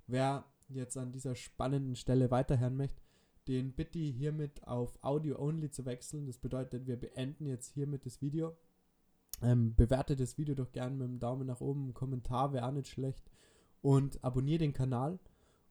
Wer 0.07 0.45
jetzt 0.69 0.97
an 0.97 1.11
dieser 1.11 1.35
spannenden 1.35 1.95
Stelle 1.95 2.31
weiterhören 2.31 2.75
möchte, 2.75 3.01
den 3.47 3.73
bitte 3.73 3.99
hiermit 3.99 4.67
auf 4.67 4.97
Audio 5.03 5.39
Only 5.39 5.69
zu 5.69 5.85
wechseln. 5.85 6.25
Das 6.25 6.37
bedeutet, 6.37 6.87
wir 6.87 6.99
beenden 6.99 7.45
jetzt 7.45 7.73
hiermit 7.73 8.05
das 8.05 8.21
Video. 8.21 8.57
Ähm, 9.41 9.75
bewertet 9.75 10.19
das 10.19 10.37
Video 10.37 10.55
doch 10.55 10.71
gerne 10.71 10.95
mit 10.95 11.07
einem 11.07 11.19
Daumen 11.19 11.45
nach 11.45 11.61
oben, 11.61 11.93
Kommentar 11.93 12.53
wäre 12.53 12.65
auch 12.65 12.71
nicht 12.71 12.87
schlecht 12.87 13.29
und 13.81 14.23
abonniere 14.23 14.59
den 14.59 14.73
Kanal. 14.73 15.19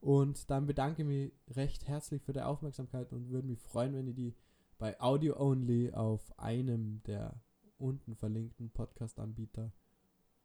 Und 0.01 0.51
dann 0.51 0.67
bedanke 0.67 1.03
ich 1.03 1.09
mich 1.09 1.33
recht 1.57 1.89
herzlich 1.89 2.23
für 2.23 2.35
die 2.35 2.43
Aufmerksamkeit 2.43 3.13
und 3.13 3.31
würde 3.31 3.49
mich 3.49 3.59
freuen, 3.59 3.95
wenn 3.95 4.07
ihr 4.07 4.15
die 4.15 4.35
bei 4.79 5.01
Audio 5.01 5.39
Only 5.39 5.93
auf 5.93 6.39
einem 6.39 7.03
der 7.05 7.41
unten 7.79 8.15
verlinkten 8.17 8.71
Podcast-Anbieter 8.71 9.73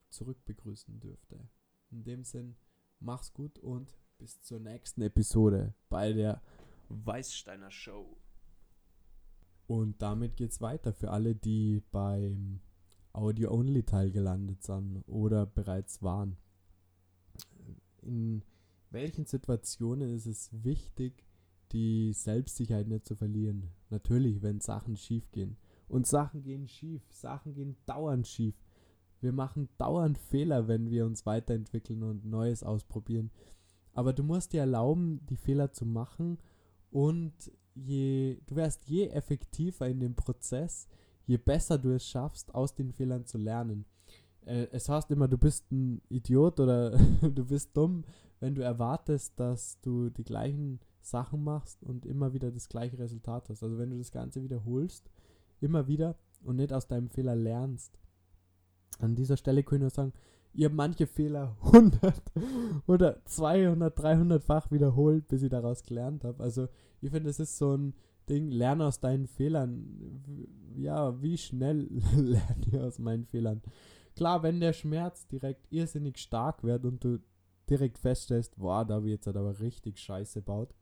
zurückbegrüßen 0.10 1.00
dürfte. 1.00 1.50
In 1.92 2.04
dem 2.04 2.24
Sinn, 2.24 2.56
mach's 3.00 3.34
gut 3.34 3.60
und 3.60 3.98
bis 4.18 4.42
zur 4.42 4.60
nächsten 4.60 5.02
Episode 5.02 5.74
bei 5.90 6.14
der 6.14 6.42
Weißsteiner 6.90 7.72
Show. 7.72 8.18
Und 9.68 10.02
damit 10.02 10.36
geht's 10.36 10.62
weiter 10.62 10.94
für 10.94 11.12
alle, 11.12 11.36
die 11.36 11.84
beim 11.92 12.60
Audio-Only-Teil 13.14 14.12
gelandet 14.12 14.64
sind 14.64 15.04
oder 15.08 15.46
bereits 15.46 16.02
waren. 16.02 16.38
In 18.02 18.44
welchen 18.90 19.26
Situationen 19.26 20.16
ist 20.16 20.26
es 20.26 20.50
wichtig, 20.64 21.24
die 21.72 22.14
Selbstsicherheit 22.14 22.88
nicht 22.88 23.06
zu 23.06 23.16
verlieren? 23.16 23.70
Natürlich, 23.90 24.42
wenn 24.42 24.60
Sachen 24.60 24.96
schief 24.96 25.32
gehen. 25.32 25.58
Und 25.88 26.06
Sachen 26.06 26.44
gehen 26.44 26.68
schief, 26.68 27.02
Sachen 27.10 27.54
gehen 27.54 27.76
dauernd 27.86 28.28
schief. 28.28 28.56
Wir 29.22 29.34
machen 29.34 29.70
dauernd 29.78 30.18
Fehler, 30.18 30.68
wenn 30.68 30.90
wir 30.90 31.06
uns 31.06 31.26
weiterentwickeln 31.26 32.04
und 32.04 32.26
Neues 32.26 32.64
ausprobieren. 32.64 33.32
Aber 33.94 34.14
du 34.14 34.24
musst 34.24 34.54
dir 34.54 34.62
erlauben, 34.62 35.26
die 35.26 35.36
Fehler 35.36 35.74
zu 35.74 35.86
machen 35.86 36.38
und 36.92 37.34
je, 37.74 38.40
du 38.48 38.56
wirst 38.56 38.88
je 38.88 39.08
effektiver 39.08 39.88
in 39.88 40.00
dem 40.00 40.16
Prozess, 40.16 40.88
je 41.26 41.38
besser 41.38 41.78
du 41.78 41.92
es 41.92 42.06
schaffst, 42.06 42.54
aus 42.54 42.76
den 42.76 42.92
Fehlern 42.94 43.26
zu 43.26 43.38
lernen. 43.38 43.86
Äh, 44.46 44.68
es 44.72 44.88
heißt 44.90 45.12
immer, 45.12 45.28
du 45.28 45.38
bist 45.38 45.72
ein 45.72 46.02
Idiot 46.10 46.60
oder 46.60 46.92
du 47.22 47.46
bist 47.46 47.76
dumm, 47.76 48.04
wenn 48.40 48.56
du 48.56 48.62
erwartest, 48.62 49.40
dass 49.40 49.80
du 49.82 50.10
die 50.10 50.24
gleichen 50.24 50.80
Sachen 51.02 51.44
machst 51.44 51.84
und 51.84 52.06
immer 52.06 52.34
wieder 52.34 52.52
das 52.52 52.70
gleiche 52.70 53.00
Resultat 53.00 53.50
hast. 53.50 53.64
Also 53.64 53.78
wenn 53.78 53.90
du 53.90 53.98
das 53.98 54.12
Ganze 54.12 54.44
wiederholst, 54.44 55.10
immer 55.62 55.88
wieder 55.88 56.16
und 56.44 56.58
nicht 56.58 56.74
aus 56.74 56.88
deinem 56.88 57.10
Fehler 57.10 57.36
lernst. 57.36 57.98
An 59.00 59.16
dieser 59.16 59.38
Stelle 59.38 59.64
können 59.64 59.84
wir 59.84 59.90
sagen, 59.90 60.14
ihr 60.54 60.66
habt 60.66 60.76
manche 60.76 61.08
Fehler 61.08 61.56
100 61.64 62.22
oder 62.88 63.24
200, 63.26 63.98
300-fach 63.98 64.72
wiederholt, 64.72 65.28
bis 65.28 65.44
ich 65.44 65.50
daraus 65.50 65.84
gelernt 65.84 66.24
habe. 66.24 66.44
Also 66.44 66.68
ich 67.02 67.12
finde, 67.12 67.30
das 67.30 67.40
ist 67.40 67.58
so 67.58 67.76
ein 67.76 67.94
Ding, 68.30 68.52
lerne 68.52 68.86
aus 68.86 69.00
deinen 69.00 69.28
Fehlern. 69.28 70.22
Ja, 70.76 71.22
wie 71.22 71.38
schnell 71.38 71.88
lerne 72.16 72.66
ich 72.66 72.78
aus 72.78 73.00
meinen 73.00 73.26
Fehlern? 73.26 73.62
Klar, 74.16 74.44
wenn 74.44 74.60
der 74.60 74.74
Schmerz 74.74 75.28
direkt 75.28 75.66
irrsinnig 75.72 76.18
stark 76.18 76.64
wird 76.64 76.86
und 76.86 77.04
du 77.04 77.20
direkt 77.70 77.98
feststellst, 77.98 78.58
boah, 78.58 78.84
da 78.86 78.96
habe 78.96 79.10
jetzt 79.10 79.28
halt 79.28 79.38
aber 79.38 79.60
richtig 79.60 80.00
scheiße 80.00 80.42
baut. 80.42 80.74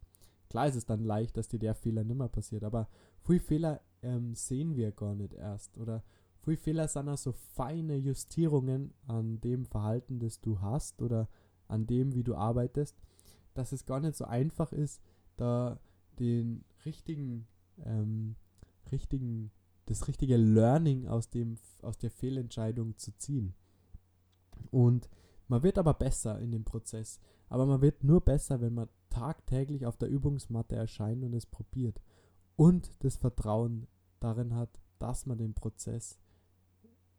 Klar 0.50 0.68
ist 0.68 0.75
es 0.75 0.86
dann 0.86 1.04
leicht, 1.04 1.38
dass 1.38 1.48
dir 1.48 1.60
der 1.60 1.75
Fehler 1.75 2.04
nimmer 2.04 2.30
passiert, 2.30 2.63
aber 2.63 2.88
viele 3.22 3.39
Fehler 3.39 3.82
ähm, 4.01 4.36
sehen 4.36 4.75
wir 4.75 4.92
gar 4.92 5.16
nicht 5.16 5.34
erst 5.34 5.77
oder 5.77 6.04
Viele 6.48 6.56
Fehler 6.56 6.88
sind 6.88 7.10
also 7.10 7.34
feine 7.34 7.98
Justierungen 7.98 8.94
an 9.06 9.42
dem 9.42 9.66
Verhalten, 9.66 10.18
das 10.18 10.39
du 10.39 10.62
hast 10.62 11.01
oder 11.01 11.27
an 11.68 11.88
dem, 11.88 12.16
wie 12.16 12.24
du 12.24 12.36
arbeitest, 12.36 12.96
dass 13.54 13.74
es 13.74 13.86
gar 13.86 14.00
nicht 14.00 14.16
so 14.16 14.24
einfach 14.24 14.72
ist, 14.72 15.01
da 15.36 15.77
den 16.20 16.63
richtigen, 16.86 17.48
ähm, 17.84 18.38
richtigen, 18.94 19.51
das 19.88 20.08
richtige 20.08 20.38
Learning 20.38 21.10
aus 21.10 21.30
dem, 21.30 21.58
aus 21.82 21.98
der 21.98 22.12
Fehlentscheidung 22.12 22.96
zu 22.96 23.12
ziehen. 23.18 23.54
Und 24.72 25.10
man 25.50 25.63
wird 25.63 25.77
aber 25.77 25.96
besser 25.96 26.39
in 26.39 26.51
dem 26.51 26.63
Prozess. 26.63 27.20
Aber 27.50 27.66
man 27.66 27.82
wird 27.82 28.06
nur 28.06 28.22
besser, 28.22 28.62
wenn 28.62 28.74
man 28.74 28.88
tagtäglich 29.10 29.86
auf 29.86 29.98
der 29.98 30.10
Übungsmatte 30.10 30.76
erscheint 30.76 31.24
und 31.24 31.34
es 31.34 31.46
probiert. 31.46 32.02
Und 32.56 32.92
das 33.04 33.18
Vertrauen 33.18 33.88
darin 34.20 34.56
hat, 34.56 34.80
dass 35.00 35.26
man 35.26 35.38
den 35.38 35.54
Prozess 35.54 36.20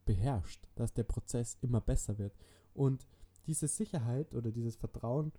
beherrscht, 0.04 0.66
dass 0.74 0.92
der 0.94 1.04
Prozess 1.04 1.58
immer 1.60 1.80
besser 1.80 2.18
wird. 2.18 2.34
Und 2.74 3.06
diese 3.46 3.68
Sicherheit 3.68 4.34
oder 4.34 4.50
dieses 4.50 4.76
Vertrauen 4.76 5.32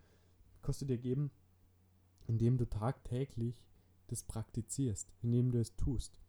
kannst 0.62 0.82
du 0.82 0.86
dir 0.86 0.98
geben, 0.98 1.32
indem 2.27 2.58
du 2.58 2.65
tagtäglich 2.65 3.65
das 4.08 4.24
praktizierst, 4.24 5.12
indem 5.22 5.51
du 5.51 5.60
es 5.60 5.75
tust. 5.75 6.20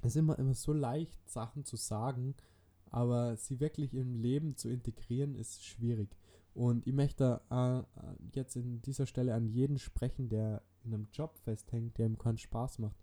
Es 0.00 0.10
ist 0.10 0.16
immer, 0.16 0.38
immer 0.38 0.54
so 0.54 0.72
leicht, 0.72 1.16
Sachen 1.28 1.64
zu 1.64 1.76
sagen, 1.76 2.34
aber 2.90 3.36
sie 3.36 3.60
wirklich 3.60 3.94
im 3.94 4.14
Leben 4.14 4.56
zu 4.56 4.68
integrieren, 4.68 5.34
ist 5.34 5.64
schwierig. 5.64 6.16
Und 6.54 6.86
ich 6.86 6.94
möchte 6.94 7.40
äh, 7.50 7.82
jetzt 8.32 8.54
in 8.56 8.80
dieser 8.82 9.06
Stelle 9.06 9.34
an 9.34 9.46
jeden 9.46 9.78
sprechen, 9.78 10.28
der 10.28 10.62
in 10.84 10.94
einem 10.94 11.08
Job 11.12 11.36
festhängt, 11.38 11.98
der 11.98 12.06
ihm 12.06 12.16
keinen 12.16 12.38
Spaß 12.38 12.78
macht. 12.78 12.96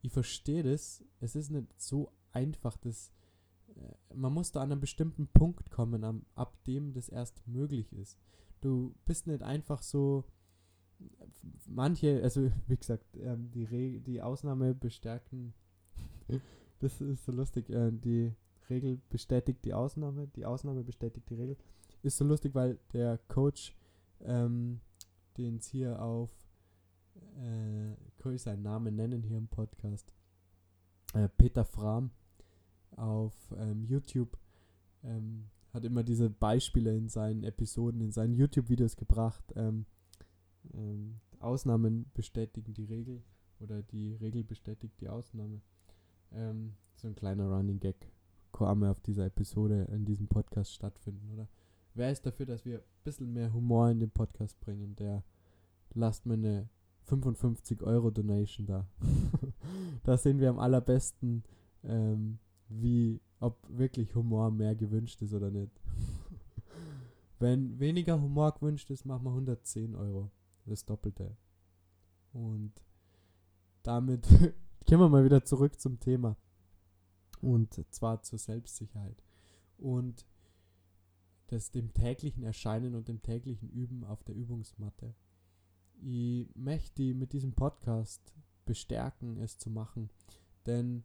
Ich 0.00 0.12
verstehe 0.12 0.62
das, 0.62 1.04
es 1.20 1.36
ist 1.36 1.50
nicht 1.50 1.68
so 1.80 2.12
einfach, 2.32 2.78
das, 2.78 3.12
äh, 3.76 4.14
man 4.14 4.32
muss 4.32 4.52
da 4.52 4.62
an 4.62 4.72
einen 4.72 4.80
bestimmten 4.80 5.26
Punkt 5.28 5.70
kommen, 5.70 6.02
am, 6.02 6.24
ab 6.34 6.56
dem 6.64 6.92
das 6.94 7.10
erst 7.10 7.46
möglich 7.46 7.92
ist. 7.92 8.18
Du 8.60 8.94
bist 9.04 9.26
nicht 9.26 9.42
einfach 9.42 9.82
so, 9.82 10.24
manche, 11.66 12.22
also 12.22 12.50
wie 12.68 12.76
gesagt, 12.76 13.04
ähm, 13.16 13.50
die, 13.50 13.64
Re 13.64 14.00
die 14.00 14.22
Ausnahme 14.22 14.74
bestärken, 14.74 15.52
das 16.78 17.00
ist 17.02 17.24
so 17.24 17.32
lustig, 17.32 17.68
äh, 17.68 17.90
die 17.92 18.32
Regel 18.70 19.00
bestätigt 19.10 19.64
die 19.64 19.74
Ausnahme, 19.74 20.28
die 20.28 20.46
Ausnahme 20.46 20.84
bestätigt 20.84 21.28
die 21.28 21.34
Regel. 21.34 21.56
Ist 22.02 22.16
so 22.16 22.24
lustig, 22.24 22.54
weil 22.54 22.78
der 22.92 23.18
Coach, 23.28 23.76
ähm, 24.20 24.80
den 25.36 25.56
es 25.56 25.66
hier 25.66 26.00
auf, 26.00 26.30
äh, 27.36 27.94
kann 28.18 28.34
ich 28.34 28.42
seinen 28.42 28.62
Namen 28.62 28.96
nennen 28.96 29.22
hier 29.22 29.38
im 29.38 29.48
Podcast, 29.48 30.12
äh, 31.14 31.28
Peter 31.28 31.64
Fram, 31.64 32.10
auf 32.92 33.34
ähm, 33.56 33.84
YouTube 33.84 34.36
ähm, 35.04 35.48
hat 35.72 35.84
immer 35.84 36.02
diese 36.02 36.30
Beispiele 36.30 36.96
in 36.96 37.08
seinen 37.08 37.44
Episoden, 37.44 38.00
in 38.00 38.12
seinen 38.12 38.34
YouTube-Videos 38.34 38.96
gebracht. 38.96 39.44
Ähm, 39.56 39.86
ähm, 40.74 41.20
Ausnahmen 41.40 42.10
bestätigen 42.14 42.74
die 42.74 42.84
Regel 42.84 43.22
oder 43.60 43.82
die 43.82 44.14
Regel 44.14 44.44
bestätigt 44.44 45.00
die 45.00 45.08
Ausnahme. 45.08 45.60
Ähm, 46.32 46.74
so 46.94 47.08
ein 47.08 47.14
kleiner 47.14 47.48
Running 47.48 47.80
Gag 47.80 48.10
kann 48.52 48.82
auf 48.84 49.00
dieser 49.00 49.26
Episode 49.26 49.86
in 49.92 50.04
diesem 50.04 50.26
Podcast 50.26 50.72
stattfinden, 50.72 51.30
oder? 51.32 51.48
Wer 51.98 52.12
ist 52.12 52.24
dafür, 52.24 52.46
dass 52.46 52.64
wir 52.64 52.78
ein 52.78 53.02
bisschen 53.02 53.32
mehr 53.32 53.52
Humor 53.52 53.90
in 53.90 53.98
den 53.98 54.12
Podcast 54.12 54.60
bringen? 54.60 54.94
Der 54.94 55.24
lasst 55.94 56.26
mir 56.26 56.34
eine 56.34 56.68
55 57.06 57.82
Euro 57.82 58.12
Donation 58.12 58.66
da. 58.68 58.86
da 60.04 60.16
sind 60.16 60.38
wir 60.38 60.48
am 60.48 60.60
allerbesten. 60.60 61.42
Ähm, 61.82 62.38
wie, 62.68 63.20
ob 63.40 63.66
wirklich 63.68 64.14
Humor 64.14 64.52
mehr 64.52 64.76
gewünscht 64.76 65.20
ist 65.22 65.34
oder 65.34 65.50
nicht. 65.50 65.72
Wenn 67.40 67.80
weniger 67.80 68.22
Humor 68.22 68.54
gewünscht 68.54 68.90
ist, 68.90 69.04
machen 69.04 69.24
wir 69.24 69.30
110 69.30 69.96
Euro. 69.96 70.30
Das 70.66 70.84
Doppelte. 70.84 71.36
Und 72.32 72.74
damit 73.82 74.28
kommen 74.88 75.00
wir 75.00 75.08
mal 75.08 75.24
wieder 75.24 75.44
zurück 75.44 75.80
zum 75.80 75.98
Thema. 75.98 76.36
Und 77.40 77.84
zwar 77.90 78.22
zur 78.22 78.38
Selbstsicherheit. 78.38 79.20
Und 79.78 80.24
das 81.48 81.70
dem 81.70 81.92
täglichen 81.92 82.42
Erscheinen 82.42 82.94
und 82.94 83.08
dem 83.08 83.22
täglichen 83.22 83.68
Üben 83.70 84.04
auf 84.04 84.22
der 84.22 84.34
Übungsmatte. 84.34 85.14
Ich 86.00 86.48
möchte 86.54 87.14
mit 87.14 87.32
diesem 87.32 87.52
Podcast 87.52 88.34
bestärken, 88.64 89.38
es 89.38 89.58
zu 89.58 89.70
machen. 89.70 90.10
Denn 90.66 91.04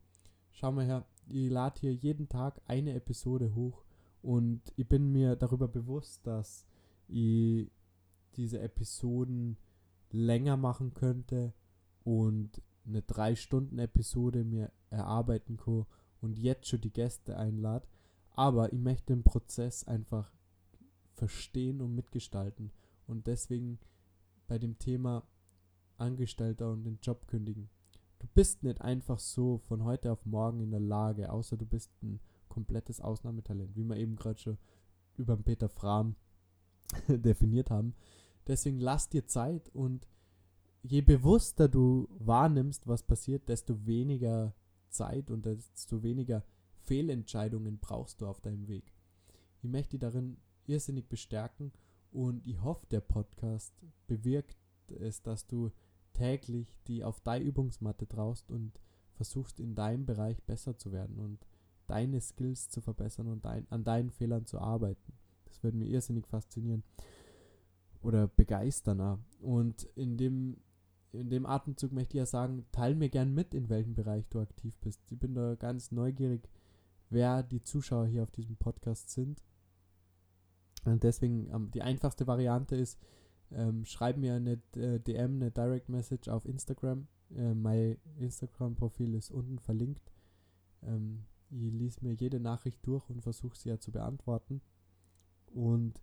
schau 0.52 0.72
mal 0.72 0.86
her, 0.86 1.06
ich 1.28 1.50
lade 1.50 1.80
hier 1.80 1.94
jeden 1.94 2.30
Tag 2.30 2.62
eine 2.68 2.94
Episode 2.94 3.56
hoch 3.56 3.84
und 4.22 4.62
ich 4.76 4.88
bin 4.88 5.12
mir 5.12 5.36
darüber 5.36 5.68
bewusst, 5.68 6.28
dass 6.28 6.66
ich 7.08 7.72
diese 8.36 8.60
Episoden 8.60 9.58
länger 10.12 10.58
machen 10.58 10.94
könnte 10.94 11.54
und 12.04 12.62
eine 12.86 13.02
3-Stunden-Episode 13.02 14.44
mir 14.44 14.72
erarbeiten 14.90 15.58
kann 15.58 15.86
und 16.22 16.38
jetzt 16.38 16.68
schon 16.68 16.82
die 16.82 16.92
Gäste 16.92 17.38
einlade. 17.38 17.88
Aber 18.34 18.74
ich 18.74 18.80
möchte 18.80 19.14
den 19.14 19.24
Prozess 19.24 19.84
einfach 19.88 20.32
verstehen 21.14 21.82
und 21.82 21.94
mitgestalten. 21.94 22.72
Und 23.08 23.28
deswegen 23.28 23.80
bei 24.48 24.58
dem 24.58 24.78
Thema 24.80 25.24
Angestellter 25.98 26.72
und 26.72 26.84
den 26.84 27.00
Job 27.02 27.28
kündigen. 27.28 27.70
Du 28.20 28.28
bist 28.34 28.64
nicht 28.64 28.82
einfach 28.82 29.20
so 29.20 29.58
von 29.58 29.84
heute 29.84 30.12
auf 30.12 30.26
morgen 30.26 30.62
in 30.62 30.72
der 30.72 30.80
Lage, 30.80 31.32
außer 31.32 31.58
du 31.58 31.66
bist 31.66 31.92
ein 32.02 32.20
komplettes 32.48 33.02
Ausnahmetalent, 33.02 33.76
wie 33.76 33.84
wir 33.84 33.98
eben 33.98 34.16
gerade 34.16 34.40
schon 34.40 34.58
über 35.18 35.36
den 35.36 35.44
Peter 35.44 35.70
Fram 35.70 36.16
definiert 37.08 37.70
haben. 37.70 37.96
Deswegen 38.48 38.80
lass 38.80 39.10
dir 39.10 39.28
Zeit 39.28 39.70
und 39.70 40.08
je 40.82 41.02
bewusster 41.02 41.68
du 41.68 42.08
wahrnimmst, 42.20 42.88
was 42.88 43.04
passiert, 43.04 43.48
desto 43.50 43.86
weniger 43.86 44.54
Zeit 44.90 45.32
und 45.32 45.46
desto 45.46 46.04
weniger 46.04 46.44
Fehlentscheidungen 46.86 47.80
brauchst 47.80 48.22
du 48.22 48.28
auf 48.28 48.42
deinem 48.42 48.68
Weg. 48.68 48.94
Ich 49.62 49.70
möchte 49.70 49.92
dich 49.92 50.02
darin 50.02 50.38
irrsinnig 50.66 51.08
bestärken 51.08 51.72
und 52.12 52.46
ich 52.46 52.62
hoffe, 52.62 52.86
der 52.88 53.02
Podcast 53.02 53.74
bewirkt 54.08 54.58
es, 54.88 55.22
dass 55.22 55.48
du 55.48 55.72
täglich 56.14 56.80
die 56.88 57.04
auf 57.04 57.22
deine 57.22 57.46
Übungsmatte 57.46 58.08
traust 58.08 58.52
und 58.52 58.80
versuchst 59.14 59.60
in 59.60 59.76
deinem 59.76 60.06
Bereich 60.06 60.44
besser 60.44 60.78
zu 60.78 60.92
werden 60.92 61.20
und 61.20 61.46
deine 61.88 62.22
Skills 62.22 62.70
zu 62.70 62.82
verbessern 62.82 63.28
und 63.28 63.46
dein, 63.46 63.70
an 63.72 63.84
deinen 63.84 64.12
Fehlern 64.12 64.46
zu 64.46 64.60
arbeiten. 64.60 65.14
Das 65.46 65.64
würde 65.64 65.78
mir 65.78 65.88
irrsinnig 65.88 66.28
faszinieren 66.28 66.84
oder 68.02 68.28
begeistern. 68.28 69.24
Und 69.40 69.84
in 69.96 70.18
dem, 70.18 70.58
in 71.12 71.30
dem 71.30 71.46
Atemzug 71.46 71.92
möchte 71.92 72.18
ich 72.18 72.20
ja 72.20 72.26
sagen, 72.26 72.66
teil 72.72 72.96
mir 72.96 73.10
gern 73.10 73.34
mit, 73.34 73.54
in 73.54 73.70
welchem 73.70 73.96
Bereich 73.96 74.28
du 74.30 74.40
aktiv 74.40 74.76
bist. 74.82 75.00
Ich 75.12 75.20
bin 75.20 75.36
da 75.36 75.56
ganz 75.56 75.92
neugierig, 75.92 76.50
wer 77.14 77.44
die 77.44 77.62
Zuschauer 77.62 78.08
hier 78.08 78.24
auf 78.24 78.32
diesem 78.32 78.58
Podcast 78.58 79.10
sind. 79.10 79.42
Und 80.86 81.04
deswegen 81.04 81.50
ähm, 81.54 81.72
die 81.72 81.82
einfachste 81.82 82.28
Variante 82.28 82.76
ist, 82.76 83.00
ähm, 83.52 83.86
schreib 83.86 84.18
mir 84.18 84.36
eine 84.36 84.62
äh, 84.76 85.00
DM, 85.00 85.36
eine 85.36 85.52
Direct 85.52 85.90
Message 85.90 86.28
auf 86.28 86.46
Instagram. 86.46 87.08
Äh, 87.36 87.54
mein 87.54 87.98
Instagram-Profil 88.20 89.14
ist 89.14 89.32
unten 89.32 89.60
verlinkt. 89.60 90.12
Ähm, 90.82 91.26
ich 91.50 91.72
lese 91.72 92.04
mir 92.04 92.14
jede 92.14 92.40
Nachricht 92.40 92.86
durch 92.86 93.10
und 93.10 93.22
versuche 93.22 93.58
sie 93.58 93.70
ja 93.70 93.80
zu 93.80 93.92
beantworten. 93.92 94.62
Und 95.54 96.02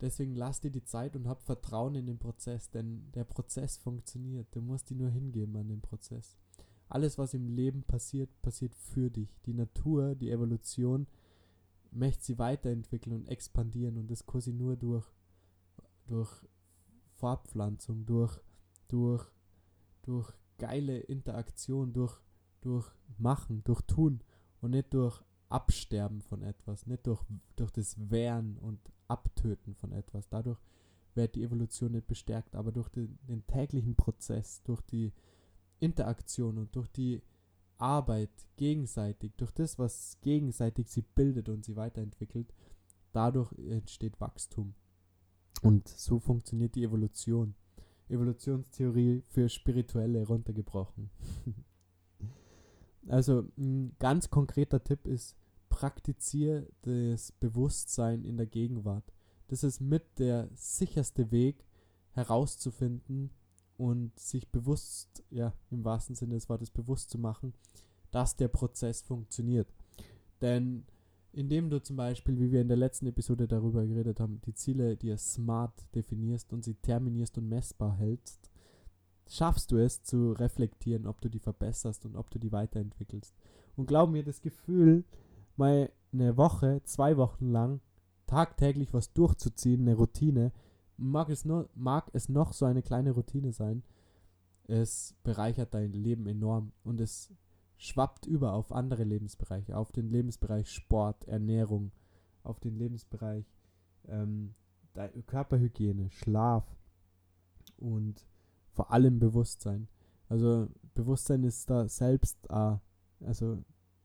deswegen 0.00 0.34
lass 0.34 0.60
dir 0.60 0.70
die 0.70 0.84
Zeit 0.84 1.16
und 1.16 1.26
hab 1.26 1.42
Vertrauen 1.42 1.94
in 1.94 2.06
den 2.06 2.18
Prozess, 2.18 2.70
denn 2.70 3.10
der 3.12 3.24
Prozess 3.24 3.78
funktioniert. 3.78 4.48
Du 4.52 4.60
musst 4.60 4.90
die 4.90 4.94
nur 4.94 5.08
hingeben 5.08 5.56
an 5.56 5.68
den 5.68 5.80
Prozess. 5.80 6.36
Alles, 6.88 7.18
was 7.18 7.34
im 7.34 7.48
Leben 7.48 7.82
passiert, 7.82 8.30
passiert 8.42 8.74
für 8.74 9.10
dich. 9.10 9.40
Die 9.46 9.54
Natur, 9.54 10.14
die 10.14 10.30
Evolution 10.30 11.06
möchte 11.90 12.24
sie 12.24 12.38
weiterentwickeln 12.38 13.16
und 13.16 13.28
expandieren 13.28 13.96
und 13.96 14.10
das 14.10 14.26
kann 14.26 14.42
nur 14.56 14.76
durch, 14.76 15.06
durch 16.06 16.30
Fortpflanzung, 17.14 18.04
durch, 18.04 18.38
durch, 18.88 19.24
durch 20.02 20.32
geile 20.58 20.98
Interaktion, 20.98 21.92
durch, 21.92 22.20
durch 22.60 22.90
Machen, 23.18 23.62
durch 23.64 23.80
Tun 23.82 24.20
und 24.60 24.72
nicht 24.72 24.92
durch 24.92 25.22
Absterben 25.48 26.20
von 26.20 26.42
etwas, 26.42 26.86
nicht 26.86 27.06
durch, 27.06 27.22
durch 27.56 27.70
das 27.70 28.10
Wehren 28.10 28.58
und 28.58 28.80
Abtöten 29.08 29.74
von 29.74 29.92
etwas. 29.92 30.28
Dadurch 30.28 30.58
wird 31.14 31.36
die 31.36 31.44
Evolution 31.44 31.92
nicht 31.92 32.08
bestärkt, 32.08 32.56
aber 32.56 32.72
durch 32.72 32.88
den, 32.88 33.18
den 33.28 33.46
täglichen 33.46 33.94
Prozess, 33.94 34.62
durch 34.64 34.80
die 34.82 35.12
Interaktion 35.80 36.58
und 36.58 36.74
durch 36.74 36.88
die 36.88 37.22
Arbeit 37.78 38.30
gegenseitig, 38.56 39.32
durch 39.36 39.52
das, 39.52 39.78
was 39.78 40.18
gegenseitig 40.22 40.88
sie 40.88 41.02
bildet 41.02 41.48
und 41.48 41.64
sie 41.64 41.76
weiterentwickelt, 41.76 42.52
dadurch 43.12 43.52
entsteht 43.58 44.20
Wachstum. 44.20 44.74
Und 45.62 45.88
so 45.88 46.18
funktioniert 46.18 46.74
die 46.74 46.84
Evolution. 46.84 47.54
Evolutionstheorie 48.08 49.22
für 49.30 49.48
Spirituelle 49.48 50.26
runtergebrochen. 50.26 51.10
also 53.08 53.46
ein 53.56 53.96
ganz 53.98 54.30
konkreter 54.30 54.84
Tipp 54.84 55.06
ist, 55.06 55.36
praktiziere 55.70 56.68
das 56.82 57.32
Bewusstsein 57.32 58.24
in 58.24 58.36
der 58.36 58.46
Gegenwart. 58.46 59.12
Das 59.48 59.64
ist 59.64 59.80
mit 59.80 60.18
der 60.18 60.48
sicherste 60.54 61.30
Weg 61.30 61.64
herauszufinden, 62.12 63.30
und 63.76 64.18
sich 64.18 64.48
bewusst, 64.50 65.24
ja, 65.30 65.52
im 65.70 65.84
wahrsten 65.84 66.14
Sinne 66.14 66.34
des 66.34 66.48
Wortes 66.48 66.70
bewusst 66.70 67.10
zu 67.10 67.18
machen, 67.18 67.54
dass 68.10 68.36
der 68.36 68.48
Prozess 68.48 69.02
funktioniert. 69.02 69.72
Denn 70.40 70.84
indem 71.32 71.68
du 71.68 71.82
zum 71.82 71.96
Beispiel, 71.96 72.38
wie 72.38 72.52
wir 72.52 72.60
in 72.60 72.68
der 72.68 72.76
letzten 72.76 73.06
Episode 73.06 73.48
darüber 73.48 73.84
geredet 73.84 74.20
haben, 74.20 74.40
die 74.46 74.54
Ziele 74.54 74.96
dir 74.96 75.16
smart 75.18 75.84
definierst 75.94 76.52
und 76.52 76.64
sie 76.64 76.74
terminierst 76.74 77.36
und 77.38 77.48
messbar 77.48 77.96
hältst, 77.96 78.50
schaffst 79.26 79.72
du 79.72 79.78
es 79.78 80.02
zu 80.02 80.32
reflektieren, 80.32 81.06
ob 81.06 81.20
du 81.20 81.28
die 81.28 81.40
verbesserst 81.40 82.04
und 82.04 82.16
ob 82.16 82.30
du 82.30 82.38
die 82.38 82.52
weiterentwickelst. 82.52 83.34
Und 83.76 83.86
glaub 83.86 84.10
mir, 84.10 84.22
das 84.22 84.42
Gefühl, 84.42 85.04
mal 85.56 85.90
eine 86.12 86.36
Woche, 86.36 86.82
zwei 86.84 87.16
Wochen 87.16 87.50
lang 87.50 87.80
tagtäglich 88.26 88.94
was 88.94 89.12
durchzuziehen, 89.12 89.82
eine 89.82 89.94
Routine, 89.94 90.52
mag 90.96 91.28
es, 91.28 91.44
nur, 91.44 91.68
mag 91.74 92.10
es 92.12 92.28
noch 92.28 92.52
so 92.52 92.64
eine 92.64 92.82
kleine 92.82 93.12
Routine 93.12 93.52
sein, 93.52 93.82
es 94.66 95.14
bereichert 95.22 95.74
dein 95.74 95.92
Leben 95.92 96.26
enorm 96.26 96.72
und 96.84 97.00
es 97.00 97.32
schwappt 97.76 98.26
über 98.26 98.52
auf 98.52 98.72
andere 98.72 99.04
Lebensbereiche, 99.04 99.76
auf 99.76 99.92
den 99.92 100.08
Lebensbereich 100.08 100.70
Sport, 100.70 101.24
Ernährung, 101.28 101.92
auf 102.42 102.60
den 102.60 102.76
Lebensbereich 102.76 103.44
ähm, 104.08 104.54
Körperhygiene, 105.26 106.10
Schlaf 106.10 106.64
und 107.76 108.26
vor 108.70 108.92
allem 108.92 109.18
Bewusstsein. 109.18 109.88
Also 110.28 110.68
Bewusstsein 110.94 111.42
ist 111.42 111.68
da 111.68 111.88
selbst, 111.88 112.38
äh, 112.48 112.76
also 113.20 113.62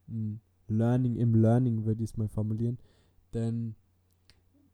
ein 0.07 0.41
Learning 0.67 1.15
im 1.15 1.35
Learning 1.35 1.85
würde 1.85 2.03
ich 2.03 2.11
es 2.11 2.17
mal 2.17 2.27
formulieren, 2.27 2.79
denn 3.33 3.75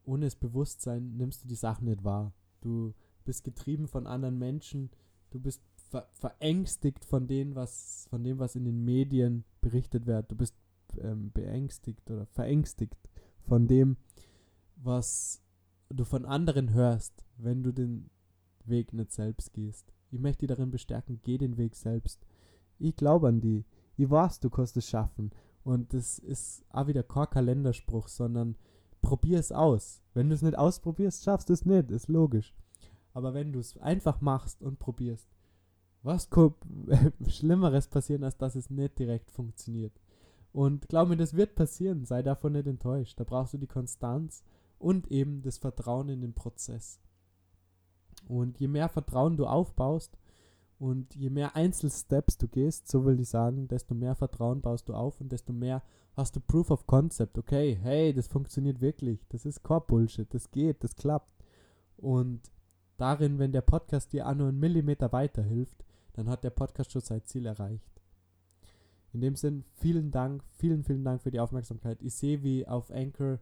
ohne 0.06 0.26
das 0.26 0.36
Bewusstsein 0.36 1.16
nimmst 1.16 1.44
du 1.44 1.48
die 1.48 1.54
Sachen 1.54 1.86
nicht 1.86 2.04
wahr. 2.04 2.32
Du 2.60 2.94
bist 3.24 3.44
getrieben 3.44 3.88
von 3.88 4.06
anderen 4.06 4.38
Menschen, 4.38 4.90
du 5.30 5.40
bist 5.40 5.62
ver 5.90 6.08
verängstigt 6.12 7.04
von 7.04 7.26
dem, 7.26 7.54
was, 7.54 8.06
von 8.10 8.24
dem, 8.24 8.38
was 8.38 8.56
in 8.56 8.64
den 8.64 8.84
Medien 8.84 9.44
berichtet 9.60 10.06
wird. 10.06 10.30
Du 10.30 10.36
bist 10.36 10.56
ähm, 10.98 11.30
beängstigt 11.32 12.10
oder 12.10 12.26
verängstigt 12.26 12.96
von 13.42 13.66
dem, 13.66 13.96
was 14.76 15.42
du 15.88 16.04
von 16.04 16.24
anderen 16.24 16.72
hörst, 16.72 17.24
wenn 17.36 17.62
du 17.62 17.72
den 17.72 18.10
Weg 18.64 18.92
nicht 18.92 19.12
selbst 19.12 19.52
gehst. 19.52 19.92
Ich 20.10 20.18
möchte 20.18 20.46
dich 20.46 20.56
darin 20.56 20.70
bestärken, 20.70 21.20
geh 21.22 21.38
den 21.38 21.56
Weg 21.56 21.76
selbst. 21.76 22.24
Ich 22.78 22.96
glaube 22.96 23.28
an 23.28 23.40
die. 23.40 23.64
Ich 23.96 24.10
weiß, 24.10 24.40
du 24.40 24.50
kannst 24.50 24.76
es 24.76 24.88
schaffen. 24.88 25.30
Und 25.62 25.94
das 25.94 26.18
ist 26.18 26.64
auch 26.70 26.86
wieder 26.86 27.02
kein 27.02 27.30
Kalenderspruch, 27.30 28.08
sondern 28.08 28.56
probier 29.06 29.38
es 29.38 29.52
aus. 29.52 30.02
Wenn 30.14 30.28
du 30.28 30.34
es 30.34 30.42
nicht 30.42 30.58
ausprobierst, 30.58 31.22
schaffst 31.22 31.48
du 31.48 31.52
es 31.52 31.64
nicht, 31.64 31.92
ist 31.92 32.08
logisch. 32.08 32.52
Aber 33.14 33.34
wenn 33.34 33.52
du 33.52 33.60
es 33.60 33.78
einfach 33.78 34.20
machst 34.20 34.62
und 34.62 34.80
probierst, 34.80 35.28
was 36.02 36.28
Schlimmeres 37.28 37.86
passieren, 37.86 38.24
als 38.24 38.36
dass 38.36 38.56
es 38.56 38.68
nicht 38.68 38.98
direkt 38.98 39.30
funktioniert? 39.30 39.92
Und 40.52 40.88
glaub 40.88 41.08
mir, 41.08 41.16
das 41.16 41.34
wird 41.34 41.54
passieren, 41.54 42.04
sei 42.04 42.22
davon 42.22 42.54
nicht 42.54 42.66
enttäuscht. 42.66 43.20
Da 43.20 43.22
brauchst 43.22 43.54
du 43.54 43.58
die 43.58 43.68
Konstanz 43.68 44.42
und 44.80 45.12
eben 45.12 45.40
das 45.42 45.58
Vertrauen 45.58 46.08
in 46.08 46.20
den 46.20 46.34
Prozess. 46.34 46.98
Und 48.26 48.58
je 48.58 48.66
mehr 48.66 48.88
Vertrauen 48.88 49.36
du 49.36 49.46
aufbaust, 49.46 50.18
und 50.78 51.14
je 51.14 51.30
mehr 51.30 51.56
Einzelsteps 51.56 52.36
du 52.36 52.48
gehst, 52.48 52.88
so 52.88 53.04
will 53.04 53.18
ich 53.20 53.30
sagen, 53.30 53.66
desto 53.66 53.94
mehr 53.94 54.14
Vertrauen 54.14 54.60
baust 54.60 54.88
du 54.88 54.94
auf 54.94 55.20
und 55.20 55.32
desto 55.32 55.52
mehr 55.52 55.82
hast 56.14 56.36
du 56.36 56.40
Proof 56.40 56.70
of 56.70 56.86
Concept. 56.86 57.38
Okay, 57.38 57.78
hey, 57.80 58.12
das 58.12 58.28
funktioniert 58.28 58.80
wirklich. 58.80 59.26
Das 59.28 59.46
ist 59.46 59.62
Core 59.62 59.84
Bullshit. 59.86 60.32
Das 60.32 60.50
geht, 60.50 60.84
das 60.84 60.94
klappt. 60.94 61.30
Und 61.96 62.50
darin, 62.98 63.38
wenn 63.38 63.52
der 63.52 63.62
Podcast 63.62 64.12
dir 64.12 64.28
auch 64.28 64.34
nur 64.34 64.48
einen 64.48 64.60
Millimeter 64.60 65.12
weiterhilft, 65.12 65.84
dann 66.12 66.28
hat 66.28 66.44
der 66.44 66.50
Podcast 66.50 66.92
schon 66.92 67.02
sein 67.02 67.24
Ziel 67.24 67.46
erreicht. 67.46 67.90
In 69.12 69.22
dem 69.22 69.34
Sinn, 69.34 69.64
vielen 69.74 70.10
Dank, 70.10 70.42
vielen, 70.58 70.84
vielen 70.84 71.04
Dank 71.04 71.22
für 71.22 71.30
die 71.30 71.40
Aufmerksamkeit. 71.40 72.02
Ich 72.02 72.14
sehe, 72.14 72.42
wie 72.42 72.66
auf 72.66 72.90
Anchor 72.90 73.38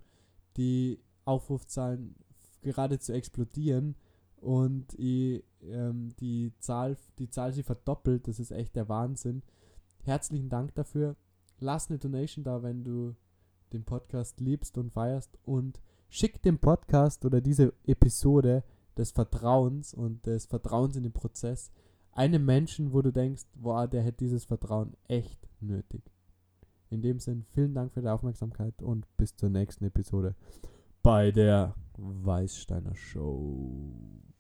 die 0.57 1.01
Aufrufzahlen 1.25 2.15
geradezu 2.63 3.13
explodieren 3.13 3.97
und 4.45 4.93
ich, 4.99 5.43
ähm, 5.63 6.15
die 6.21 6.53
Zahl, 6.59 6.97
die 7.19 7.31
Zahl 7.31 7.53
sie 7.53 7.63
verdoppelt, 7.63 8.29
das 8.29 8.39
ist 8.39 8.51
echt 8.51 8.77
der 8.77 8.89
Wahnsinn. 8.89 9.43
Herzlichen 10.03 10.51
Dank 10.51 10.75
dafür. 10.75 11.17
lass 11.61 11.89
eine 11.89 11.99
Donation 11.99 12.45
da, 12.45 12.63
wenn 12.63 12.85
du 12.85 13.15
den 13.73 13.85
Podcast 13.85 14.41
liebst 14.41 14.77
und 14.77 14.93
feierst 14.93 15.39
und 15.45 15.81
schick 16.09 16.43
dem 16.43 16.59
Podcast 16.59 17.25
oder 17.25 17.41
diese 17.41 17.73
Episode 17.87 18.65
des 18.99 19.13
Vertrauens 19.13 19.95
und 19.95 20.27
des 20.27 20.45
Vertrauens 20.45 20.97
in 20.97 21.05
den 21.05 21.13
Prozess 21.13 21.73
einem 22.13 22.45
Menschen, 22.45 22.93
wo 22.93 23.01
du 23.01 23.13
denkst, 23.13 23.45
boah, 23.55 23.89
der 23.89 24.03
hätte 24.03 24.19
dieses 24.19 24.45
Vertrauen 24.45 24.95
echt 25.09 25.49
nötig. 25.61 26.13
In 26.91 27.01
dem 27.01 27.19
Sinn, 27.19 27.45
vielen 27.49 27.75
Dank 27.75 27.93
für 27.93 28.03
die 28.03 28.09
Aufmerksamkeit 28.09 28.83
und 28.83 29.07
bis 29.17 29.35
zur 29.35 29.49
nächsten 29.49 29.85
Episode 29.85 30.35
bei 31.03 31.31
der 31.31 31.75
Weißsteiner 31.97 32.95
Show. 32.95 34.34